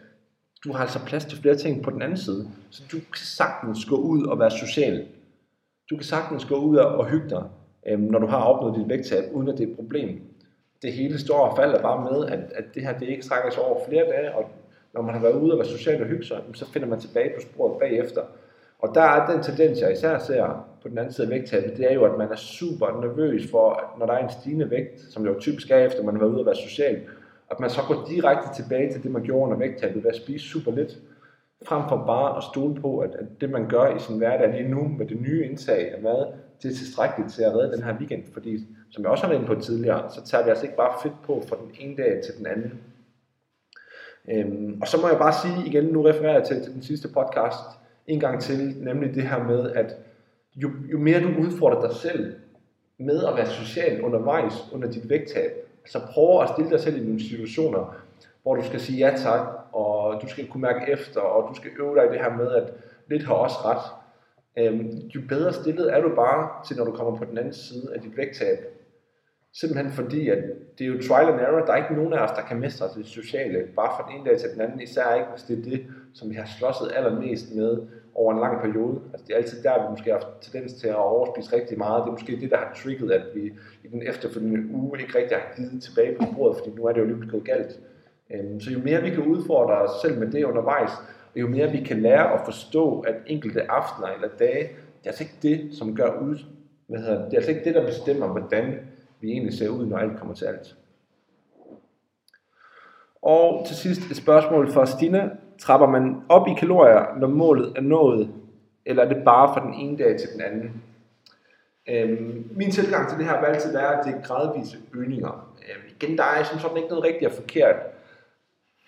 du 0.65 0.73
har 0.73 0.81
altså 0.81 0.99
plads 1.07 1.25
til 1.25 1.39
flere 1.39 1.55
ting 1.55 1.83
på 1.83 1.91
den 1.91 2.03
anden 2.03 2.19
side. 2.19 2.49
Så 2.71 2.83
du 2.93 2.97
kan 2.97 3.25
sagtens 3.25 3.85
gå 3.85 3.97
ud 3.97 4.27
og 4.27 4.39
være 4.39 4.51
social. 4.51 5.07
Du 5.91 5.97
kan 5.97 6.05
sagtens 6.05 6.45
gå 6.45 6.55
ud 6.55 6.77
og 6.77 7.07
hygge 7.07 7.31
dig, 7.31 7.45
øhm, 7.87 8.03
når 8.03 8.19
du 8.19 8.27
har 8.27 8.39
opnået 8.39 8.79
dit 8.79 8.89
vægttab, 8.89 9.25
uden 9.33 9.49
at 9.49 9.59
det 9.59 9.65
er 9.65 9.71
et 9.71 9.77
problem. 9.77 10.21
Det 10.83 10.93
hele 10.93 11.19
står 11.19 11.49
og 11.49 11.57
falder 11.57 11.83
bare 11.83 12.11
med, 12.13 12.27
at, 12.27 12.53
at 12.55 12.65
det 12.75 12.83
her 12.83 12.99
det 12.99 13.09
ikke 13.09 13.23
strækker 13.23 13.51
sig 13.51 13.63
over 13.63 13.87
flere 13.89 14.05
dage, 14.05 14.35
og 14.35 14.51
når 14.95 15.03
man 15.03 15.15
har 15.15 15.21
været 15.21 15.41
ude 15.41 15.53
og 15.53 15.59
være 15.59 15.69
social 15.69 16.03
og 16.03 16.09
hygge 16.09 16.25
sig, 16.25 16.43
så 16.55 16.73
finder 16.73 16.89
man 16.89 17.01
tilbage 17.01 17.31
på 17.35 17.41
sporet 17.41 17.81
bagefter. 17.81 18.23
Og 18.83 18.95
der 18.95 19.03
er 19.03 19.33
den 19.33 19.43
tendens, 19.43 19.81
jeg 19.81 19.93
især 19.93 20.19
ser 20.19 20.67
på 20.83 20.89
den 20.89 20.99
anden 20.99 21.13
side 21.13 21.27
af 21.27 21.31
vægttabet, 21.31 21.77
det 21.77 21.91
er 21.91 21.95
jo, 21.95 22.05
at 22.05 22.19
man 22.19 22.31
er 22.31 22.37
super 22.37 23.01
nervøs 23.01 23.51
for, 23.51 23.71
at 23.71 23.99
når 23.99 24.07
der 24.07 24.13
er 24.13 24.23
en 24.23 24.31
stigende 24.41 24.71
vægt, 24.71 25.01
som 25.11 25.27
jo 25.27 25.41
typisk 25.41 25.71
er 25.71 25.77
efter, 25.77 26.03
man 26.03 26.15
har 26.15 26.21
været 26.21 26.33
ude 26.33 26.41
og 26.41 26.47
være 26.47 26.57
social, 26.69 27.01
at 27.51 27.61
man 27.61 27.71
så 27.71 27.81
går 27.89 28.07
direkte 28.09 28.63
tilbage 28.63 28.93
til 28.93 29.03
det, 29.03 29.11
man 29.11 29.23
gjorde 29.23 29.45
under 29.45 29.57
vægttabet, 29.57 30.05
ved 30.05 30.11
at 30.11 30.17
spise 30.17 30.49
super 30.49 30.73
lidt, 30.73 30.99
frem 31.67 31.83
for 31.89 32.05
bare 32.07 32.37
at 32.37 32.43
stole 32.53 32.81
på, 32.81 32.99
at, 32.99 33.15
at 33.15 33.27
det, 33.41 33.51
man 33.51 33.69
gør 33.69 33.97
i 33.97 33.99
sin 33.99 34.19
hverdag 34.19 34.53
lige 34.53 34.69
nu 34.69 34.89
med 34.99 35.07
det 35.07 35.21
nye 35.21 35.45
indtag 35.45 35.95
af 35.95 36.03
mad, 36.03 36.27
det 36.63 36.71
er 36.71 36.75
tilstrækkeligt 36.75 37.33
til 37.33 37.43
at 37.43 37.55
redde 37.55 37.77
den 37.77 37.83
her 37.83 37.99
weekend. 37.99 38.23
Fordi, 38.33 38.67
som 38.91 39.03
jeg 39.03 39.11
også 39.11 39.25
har 39.25 39.33
været 39.33 39.43
inde 39.43 39.55
på 39.55 39.61
tidligere, 39.61 40.11
så 40.11 40.25
tager 40.25 40.45
vi 40.45 40.51
altså 40.51 40.65
ikke 40.65 40.77
bare 40.77 40.99
fedt 41.03 41.15
på 41.27 41.43
fra 41.49 41.57
den 41.57 41.71
ene 41.81 41.97
dag 41.97 42.23
til 42.25 42.39
den 42.39 42.47
anden. 42.47 42.81
Øhm, 44.31 44.79
og 44.81 44.89
så 44.89 45.01
må 45.01 45.09
jeg 45.09 45.19
bare 45.19 45.33
sige 45.33 45.67
igen, 45.67 45.85
nu 45.85 46.03
refererer 46.03 46.33
jeg 46.33 46.45
til, 46.45 46.63
til 46.63 46.75
den 46.75 46.83
sidste 46.83 47.09
podcast 47.09 47.82
en 48.07 48.21
gang 48.21 48.41
til, 48.41 48.77
nemlig 48.81 49.15
det 49.15 49.23
her 49.23 49.45
med, 49.45 49.73
at 49.73 49.97
jo, 50.57 50.71
jo 50.93 50.99
mere 50.99 51.21
du 51.21 51.29
udfordrer 51.41 51.87
dig 51.87 51.97
selv 51.97 52.35
med 52.99 53.25
at 53.25 53.37
være 53.37 53.47
social 53.47 54.03
undervejs 54.03 54.53
under 54.73 54.91
dit 54.91 55.11
vægttab, 55.11 55.53
så 55.87 56.01
prøv 56.13 56.43
at 56.43 56.49
stille 56.49 56.71
dig 56.71 56.81
selv 56.81 56.97
i 56.97 57.05
nogle 57.05 57.23
situationer, 57.23 57.97
hvor 58.43 58.55
du 58.55 58.65
skal 58.65 58.81
sige 58.81 59.09
ja 59.09 59.17
tak, 59.17 59.49
og 59.73 60.23
du 60.23 60.29
skal 60.29 60.49
kunne 60.49 60.61
mærke 60.61 60.93
efter, 60.93 61.21
og 61.21 61.49
du 61.49 61.55
skal 61.55 61.71
øve 61.81 61.95
dig 61.95 62.05
i 62.05 62.13
det 62.13 62.21
her 62.21 62.37
med, 62.37 62.53
at 62.53 62.73
lidt 63.09 63.25
har 63.25 63.35
også 63.35 63.57
ret. 63.65 63.83
Øhm, 64.57 64.89
jo 65.15 65.21
bedre 65.29 65.53
stillet 65.53 65.95
er 65.95 66.01
du 66.01 66.15
bare 66.15 66.65
til, 66.67 66.77
når 66.77 66.85
du 66.85 66.93
kommer 66.93 67.19
på 67.19 67.25
den 67.25 67.39
anden 67.39 67.53
side 67.53 67.95
af 67.95 68.01
dit 68.01 68.17
vægttab. 68.17 68.59
Simpelthen 69.55 69.93
fordi, 69.93 70.29
at 70.29 70.39
det 70.79 70.85
er 70.85 70.89
jo 70.89 71.03
trial 71.09 71.29
and 71.33 71.41
error. 71.41 71.67
Der 71.67 71.73
er 71.73 71.77
ikke 71.77 71.95
nogen 71.95 72.13
af 72.13 72.19
os, 72.25 72.31
der 72.37 72.43
kan 72.43 72.61
mestre 72.61 72.87
det 72.97 73.07
sociale, 73.07 73.59
bare 73.77 73.91
fra 73.97 74.09
den 74.09 74.17
ene 74.17 74.31
dag 74.31 74.41
til 74.41 74.49
den 74.55 74.61
anden. 74.61 74.81
Især 74.81 75.15
ikke, 75.15 75.31
hvis 75.31 75.43
det 75.43 75.59
er 75.59 75.63
det, 75.63 75.87
som 76.15 76.31
vi 76.31 76.35
har 76.35 76.49
slåsset 76.59 76.93
allermest 76.97 77.55
med 77.55 77.79
over 78.15 78.33
en 78.33 78.41
lang 78.41 78.61
periode. 78.61 79.01
Altså 79.13 79.27
det 79.27 79.33
er 79.33 79.37
altid 79.37 79.63
der, 79.63 79.83
vi 79.83 79.91
måske 79.91 80.11
har 80.11 80.19
haft 80.19 80.41
tendens 80.41 80.73
til 80.73 80.89
at 80.89 80.95
overspise 80.97 81.57
rigtig 81.57 81.79
meget. 81.79 82.03
Det 82.03 82.09
er 82.09 82.13
måske 82.13 82.41
det, 82.41 82.51
der 82.51 82.57
har 82.57 82.79
trigget, 82.83 83.13
at 83.13 83.23
vi 83.35 83.53
i 83.85 83.89
den 83.93 84.03
efterfølgende 84.09 84.75
uge 84.75 85.01
ikke 85.01 85.19
rigtig 85.19 85.37
har 85.37 85.57
givet 85.57 85.83
tilbage 85.83 86.17
på 86.21 86.27
bordet, 86.37 86.57
fordi 86.59 86.71
nu 86.77 86.85
er 86.85 86.93
det 86.93 87.01
jo 87.01 87.07
lige 87.07 87.31
gået 87.31 87.45
galt. 87.45 87.81
Øhm, 88.35 88.61
så 88.61 88.71
jo 88.71 88.79
mere 88.79 89.03
vi 89.03 89.11
kan 89.11 89.23
udfordre 89.23 89.75
os 89.75 89.91
selv 90.03 90.19
med 90.19 90.31
det 90.33 90.45
undervejs, 90.45 90.91
og 91.35 91.41
jo 91.41 91.49
mere 91.49 91.71
vi 91.71 91.79
kan 91.79 92.03
lære 92.03 92.35
at 92.35 92.41
forstå, 92.45 93.01
at 93.01 93.15
enkelte 93.27 93.71
aftener 93.71 94.09
eller 94.09 94.29
dage, 94.39 94.63
det 94.63 95.05
er 95.05 95.11
altså 95.11 95.25
ikke 95.25 95.39
det, 95.43 95.77
som 95.79 95.97
gør 95.97 96.19
ud, 96.23 96.39
hvad 96.87 97.01
hedder, 97.01 97.25
det 97.25 97.33
er 97.33 97.37
altså 97.37 97.51
ikke 97.51 97.65
det, 97.65 97.75
der 97.75 97.87
bestemmer, 97.87 98.27
hvordan 98.27 98.79
vi 99.23 99.31
egentlig 99.31 99.59
ser 99.59 99.69
ud, 99.69 99.87
når 99.87 99.99
alt 99.99 100.19
kommer 100.19 100.35
til 100.35 100.45
alt. 100.45 100.77
Og 103.23 103.65
til 103.67 103.77
sidst 103.77 104.11
et 104.11 104.17
spørgsmål 104.17 104.73
fra 104.73 104.87
Stina. 104.87 105.31
Trapper 105.59 105.87
man 105.87 106.17
op 106.29 106.49
i 106.49 106.55
kalorier, 106.59 107.19
når 107.19 107.29
målet 107.29 107.73
er 107.77 107.81
nået, 107.81 108.31
eller 108.87 109.05
er 109.05 109.09
det 109.09 109.25
bare 109.25 109.55
fra 109.55 109.67
den 109.67 109.75
ene 109.75 109.99
dag 109.99 110.19
til 110.19 110.29
den 110.33 110.41
anden? 110.41 110.83
Øhm, 111.89 112.49
min 112.57 112.71
tilgang 112.71 113.09
til 113.09 113.19
det 113.19 113.27
her 113.27 113.41
vil 113.41 113.47
altid 113.47 113.73
være, 113.73 113.99
at 113.99 114.05
det 114.07 114.15
er 114.15 114.23
gradvise 114.23 114.79
øgninger. 114.95 115.53
Øhm, 115.59 115.95
igen, 116.01 116.19
der 116.19 116.25
er 116.25 116.45
som 116.45 116.59
sådan 116.59 116.77
ikke 116.77 116.89
noget 116.89 117.05
rigtigt 117.05 117.31
og 117.31 117.33
forkert. 117.33 117.77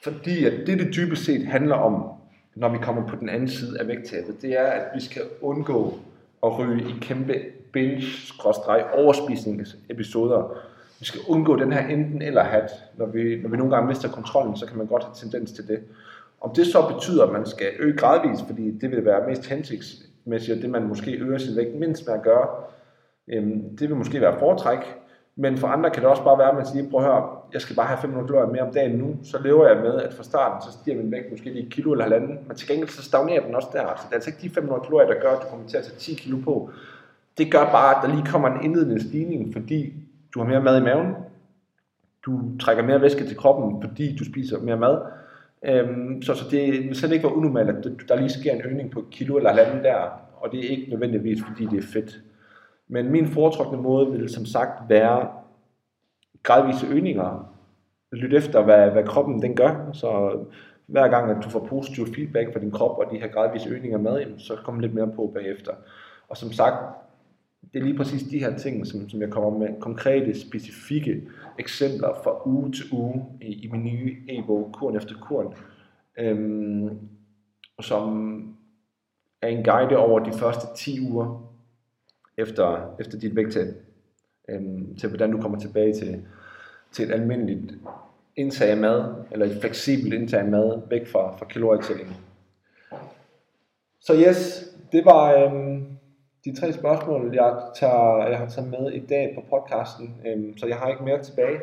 Fordi 0.02 0.44
at 0.44 0.66
det, 0.66 0.78
det 0.78 0.94
dybest 0.96 1.24
set 1.24 1.46
handler 1.46 1.76
om, 1.76 2.10
når 2.54 2.68
vi 2.68 2.78
kommer 2.78 3.08
på 3.08 3.16
den 3.16 3.28
anden 3.28 3.48
side 3.48 3.80
af 3.80 3.88
vægttabet, 3.88 4.42
det 4.42 4.58
er, 4.60 4.66
at 4.66 4.84
vi 4.94 5.00
skal 5.00 5.22
undgå 5.40 5.98
at 6.42 6.58
ryge 6.58 6.82
i 6.82 6.94
kæmpe 7.00 7.34
binge-overspisningsepisoder. 7.74 10.56
Vi 10.98 11.04
skal 11.04 11.20
undgå 11.28 11.56
den 11.56 11.72
her 11.72 11.88
enten 11.88 12.22
eller 12.22 12.42
hat. 12.42 12.70
Når 12.96 13.06
vi, 13.06 13.40
når 13.42 13.48
vi 13.48 13.56
nogle 13.56 13.74
gange 13.74 13.88
mister 13.88 14.08
kontrollen, 14.08 14.56
så 14.56 14.66
kan 14.66 14.78
man 14.78 14.86
godt 14.86 15.04
have 15.04 15.14
tendens 15.14 15.52
til 15.52 15.68
det. 15.68 15.80
Om 16.40 16.54
det 16.54 16.66
så 16.66 16.92
betyder, 16.94 17.24
at 17.24 17.32
man 17.32 17.46
skal 17.46 17.66
øge 17.78 17.96
gradvist, 17.96 18.46
fordi 18.46 18.70
det 18.70 18.90
vil 18.90 19.04
være 19.04 19.28
mest 19.28 19.46
hensigtsmæssigt, 19.46 20.56
og 20.56 20.62
det 20.62 20.70
man 20.70 20.88
måske 20.88 21.12
øger 21.12 21.38
sin 21.38 21.56
vægt 21.56 21.74
mindst 21.74 22.06
med 22.06 22.14
at 22.14 22.22
gøre, 22.22 22.48
Øhm, 23.28 23.76
det 23.76 23.88
vil 23.88 23.96
måske 23.96 24.20
være 24.20 24.38
foretræk, 24.38 24.78
men 25.36 25.58
for 25.58 25.68
andre 25.68 25.90
kan 25.90 26.02
det 26.02 26.10
også 26.10 26.24
bare 26.24 26.38
være, 26.38 26.48
at 26.48 26.56
man 26.56 26.66
siger, 26.66 26.90
prøv 26.90 27.00
at 27.00 27.06
høre, 27.06 27.28
jeg 27.52 27.60
skal 27.60 27.76
bare 27.76 27.86
have 27.86 27.98
500 28.00 28.26
kalorier 28.26 28.52
mere 28.52 28.62
om 28.62 28.74
dagen 28.74 28.98
nu, 28.98 29.16
så 29.22 29.38
lever 29.42 29.68
jeg 29.68 29.76
med, 29.76 30.02
at 30.02 30.14
fra 30.14 30.22
starten, 30.22 30.62
så 30.62 30.78
stiger 30.78 30.96
min 30.96 31.12
vægt 31.12 31.30
måske 31.30 31.50
lige 31.50 31.66
et 31.66 31.72
kilo 31.72 31.92
eller 31.92 32.04
halvanden, 32.04 32.38
men 32.46 32.56
til 32.56 32.68
gengæld 32.68 32.88
så 32.88 33.02
stagnerer 33.02 33.46
den 33.46 33.54
også 33.54 33.68
der. 33.72 33.86
Så 33.96 34.02
det 34.04 34.10
er 34.10 34.14
altså 34.14 34.30
ikke 34.30 34.42
de 34.42 34.50
500 34.50 34.80
kalorier, 34.84 35.08
der 35.08 35.20
gør, 35.20 35.30
at 35.30 35.42
du 35.42 35.46
kommer 35.50 35.68
til 35.68 35.76
at 35.76 35.84
tage 35.84 35.98
10 35.98 36.14
kilo 36.14 36.36
på. 36.44 36.70
Det 37.38 37.52
gør 37.52 37.64
bare, 37.64 37.96
at 37.96 38.02
der 38.02 38.16
lige 38.16 38.30
kommer 38.30 38.48
en 38.48 38.64
indledende 38.64 39.08
stigning, 39.08 39.52
fordi 39.52 39.92
du 40.34 40.40
har 40.40 40.48
mere 40.48 40.62
mad 40.62 40.80
i 40.80 40.84
maven, 40.84 41.14
du 42.26 42.58
trækker 42.58 42.82
mere 42.82 43.00
væske 43.00 43.26
til 43.26 43.36
kroppen, 43.36 43.82
fordi 43.82 44.16
du 44.16 44.24
spiser 44.24 44.60
mere 44.60 44.76
mad. 44.76 44.98
Øhm, 45.64 46.22
så, 46.22 46.34
så 46.34 46.44
det 46.50 46.72
vil 46.72 46.96
slet 46.96 47.12
ikke 47.12 47.24
være 47.24 47.36
unormalt, 47.36 47.68
at 47.68 48.08
der 48.08 48.16
lige 48.16 48.28
sker 48.28 48.52
en 48.52 48.62
øgning 48.64 48.90
på 48.90 49.04
kilo 49.10 49.36
eller 49.36 49.50
halvanden 49.50 49.84
der, 49.84 49.96
og 50.36 50.52
det 50.52 50.64
er 50.64 50.68
ikke 50.68 50.90
nødvendigvis, 50.90 51.42
fordi 51.48 51.66
det 51.66 51.78
er 51.78 51.86
fedt. 51.92 52.20
Men 52.88 53.10
min 53.10 53.26
foretrukne 53.26 53.82
måde 53.82 54.12
vil 54.12 54.28
som 54.28 54.46
sagt 54.46 54.88
være 54.88 55.28
gradvise 56.42 56.86
øgninger. 56.86 57.50
Lyt 58.12 58.34
efter, 58.34 58.62
hvad, 58.62 58.90
hvad 58.90 59.04
kroppen 59.04 59.42
den 59.42 59.56
gør. 59.56 59.90
Så 59.92 60.38
hver 60.86 61.08
gang, 61.08 61.30
at 61.30 61.44
du 61.44 61.48
får 61.48 61.66
positiv 61.66 62.06
feedback 62.14 62.52
fra 62.52 62.60
din 62.60 62.70
krop, 62.70 62.98
og 62.98 63.04
de 63.12 63.18
her 63.18 63.28
gradvise 63.28 63.68
øgninger 63.68 63.98
med, 63.98 64.38
så 64.38 64.56
kommer 64.64 64.80
lidt 64.80 64.94
mere 64.94 65.12
på 65.16 65.30
bagefter. 65.34 65.72
Og 66.28 66.36
som 66.36 66.52
sagt, 66.52 66.74
det 67.72 67.78
er 67.80 67.84
lige 67.84 67.96
præcis 67.96 68.22
de 68.22 68.38
her 68.38 68.56
ting, 68.56 68.86
som, 68.86 69.08
som 69.08 69.20
jeg 69.20 69.30
kommer 69.30 69.58
med 69.58 69.80
konkrete, 69.80 70.40
specifikke 70.40 71.22
eksempler 71.58 72.20
fra 72.24 72.48
uge 72.48 72.72
til 72.72 72.84
uge 72.92 73.24
i, 73.40 73.64
i 73.64 73.68
min 73.68 73.84
nye 73.84 74.16
e-bog, 74.28 74.70
Kuren 74.72 74.96
efter 74.96 75.14
Kuren, 75.20 75.54
øhm, 76.18 76.98
som 77.80 78.38
er 79.42 79.48
en 79.48 79.64
guide 79.64 79.96
over 79.96 80.18
de 80.20 80.32
første 80.32 80.66
10 80.76 81.00
uger 81.10 81.52
efter, 82.36 82.94
efter 83.00 83.18
dit 83.18 83.36
vægttab, 83.36 83.66
øhm, 84.48 84.96
til 84.96 85.08
hvordan 85.08 85.32
du 85.32 85.40
kommer 85.40 85.58
tilbage 85.58 85.94
til, 85.94 86.22
til 86.92 87.04
et 87.04 87.12
almindeligt 87.12 87.74
indtag 88.36 88.70
af 88.70 88.76
mad, 88.76 89.14
eller 89.32 89.46
et 89.46 89.60
fleksibelt 89.60 90.14
indtag 90.14 90.40
af 90.40 90.48
mad, 90.48 90.82
væk 90.90 91.06
fra, 91.06 91.36
fra 91.36 91.46
kalorietællingen. 91.46 92.14
Så 94.00 94.14
yes, 94.28 94.68
det 94.92 95.04
var 95.04 95.32
øhm, 95.32 95.93
de 96.44 96.60
tre 96.60 96.72
spørgsmål, 96.72 97.30
jeg, 97.34 97.54
tager, 97.74 98.28
jeg 98.28 98.38
har 98.38 98.46
taget 98.46 98.70
med 98.70 98.92
i 98.92 99.06
dag 99.06 99.32
på 99.34 99.56
podcasten, 99.56 100.14
øhm, 100.26 100.58
så 100.58 100.66
jeg 100.66 100.76
har 100.76 100.88
ikke 100.88 101.04
mere 101.04 101.22
tilbage 101.22 101.58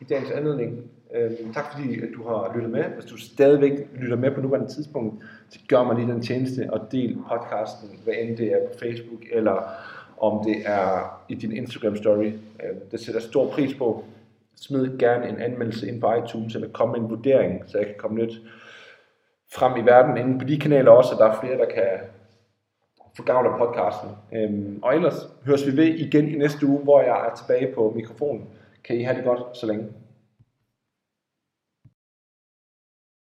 i 0.00 0.04
dagens 0.04 0.30
anledning. 0.30 0.90
Øhm, 1.14 1.52
tak 1.54 1.64
fordi 1.72 2.00
at 2.00 2.08
du 2.16 2.22
har 2.28 2.52
lyttet 2.54 2.70
med. 2.70 2.84
Hvis 2.84 3.04
du 3.04 3.16
stadigvæk 3.16 3.72
lytter 3.94 4.16
med 4.16 4.30
på 4.30 4.40
nuværende 4.40 4.72
tidspunkt, 4.72 5.24
så 5.48 5.58
gør 5.68 5.82
mig 5.82 5.96
lige 5.96 6.12
den 6.12 6.22
tjeneste 6.22 6.68
og 6.72 6.92
del 6.92 7.18
podcasten, 7.28 7.88
hvad 8.04 8.14
end 8.20 8.36
det 8.36 8.52
er 8.52 8.58
på 8.72 8.78
Facebook 8.78 9.20
eller 9.32 9.62
om 10.18 10.44
det 10.44 10.56
er 10.66 11.20
i 11.28 11.34
din 11.34 11.52
Instagram 11.52 11.96
story. 11.96 12.32
Øhm, 12.64 12.80
det 12.90 13.00
sætter 13.00 13.20
stor 13.20 13.50
pris 13.50 13.74
på. 13.74 14.04
Smid 14.56 14.98
gerne 14.98 15.28
en 15.28 15.40
anmeldelse 15.40 15.88
ind 15.88 16.00
på 16.00 16.14
iTunes, 16.14 16.54
eller 16.54 16.68
kom 16.68 16.88
med 16.88 16.98
en 16.98 17.10
vurdering, 17.10 17.62
så 17.66 17.78
jeg 17.78 17.86
kan 17.86 17.96
komme 17.98 18.20
lidt 18.20 18.34
frem 19.54 19.76
i 19.76 19.86
verden 19.86 20.16
inden 20.16 20.38
på 20.38 20.44
de 20.44 20.60
kanaler 20.60 20.90
også, 20.90 21.12
at 21.12 21.18
der 21.18 21.26
er 21.26 21.40
flere, 21.40 21.58
der 21.58 21.70
kan 21.74 21.88
få 23.16 23.22
gavn 23.22 23.46
af 23.46 23.58
podcasten. 23.58 24.10
Øhm, 24.32 24.78
og 24.82 24.94
ellers 24.94 25.28
høres 25.44 25.66
vi 25.66 25.76
ved 25.76 25.86
igen 25.86 26.28
i 26.28 26.38
næste 26.38 26.66
uge, 26.66 26.78
hvor 26.78 27.00
jeg 27.00 27.26
er 27.26 27.34
tilbage 27.34 27.74
på 27.74 27.92
mikrofonen. 27.96 28.44
Kan 28.84 28.96
I 28.96 29.02
have 29.02 29.16
det 29.16 29.24
godt 29.24 29.56
så 29.56 29.66
længe. 29.66 29.84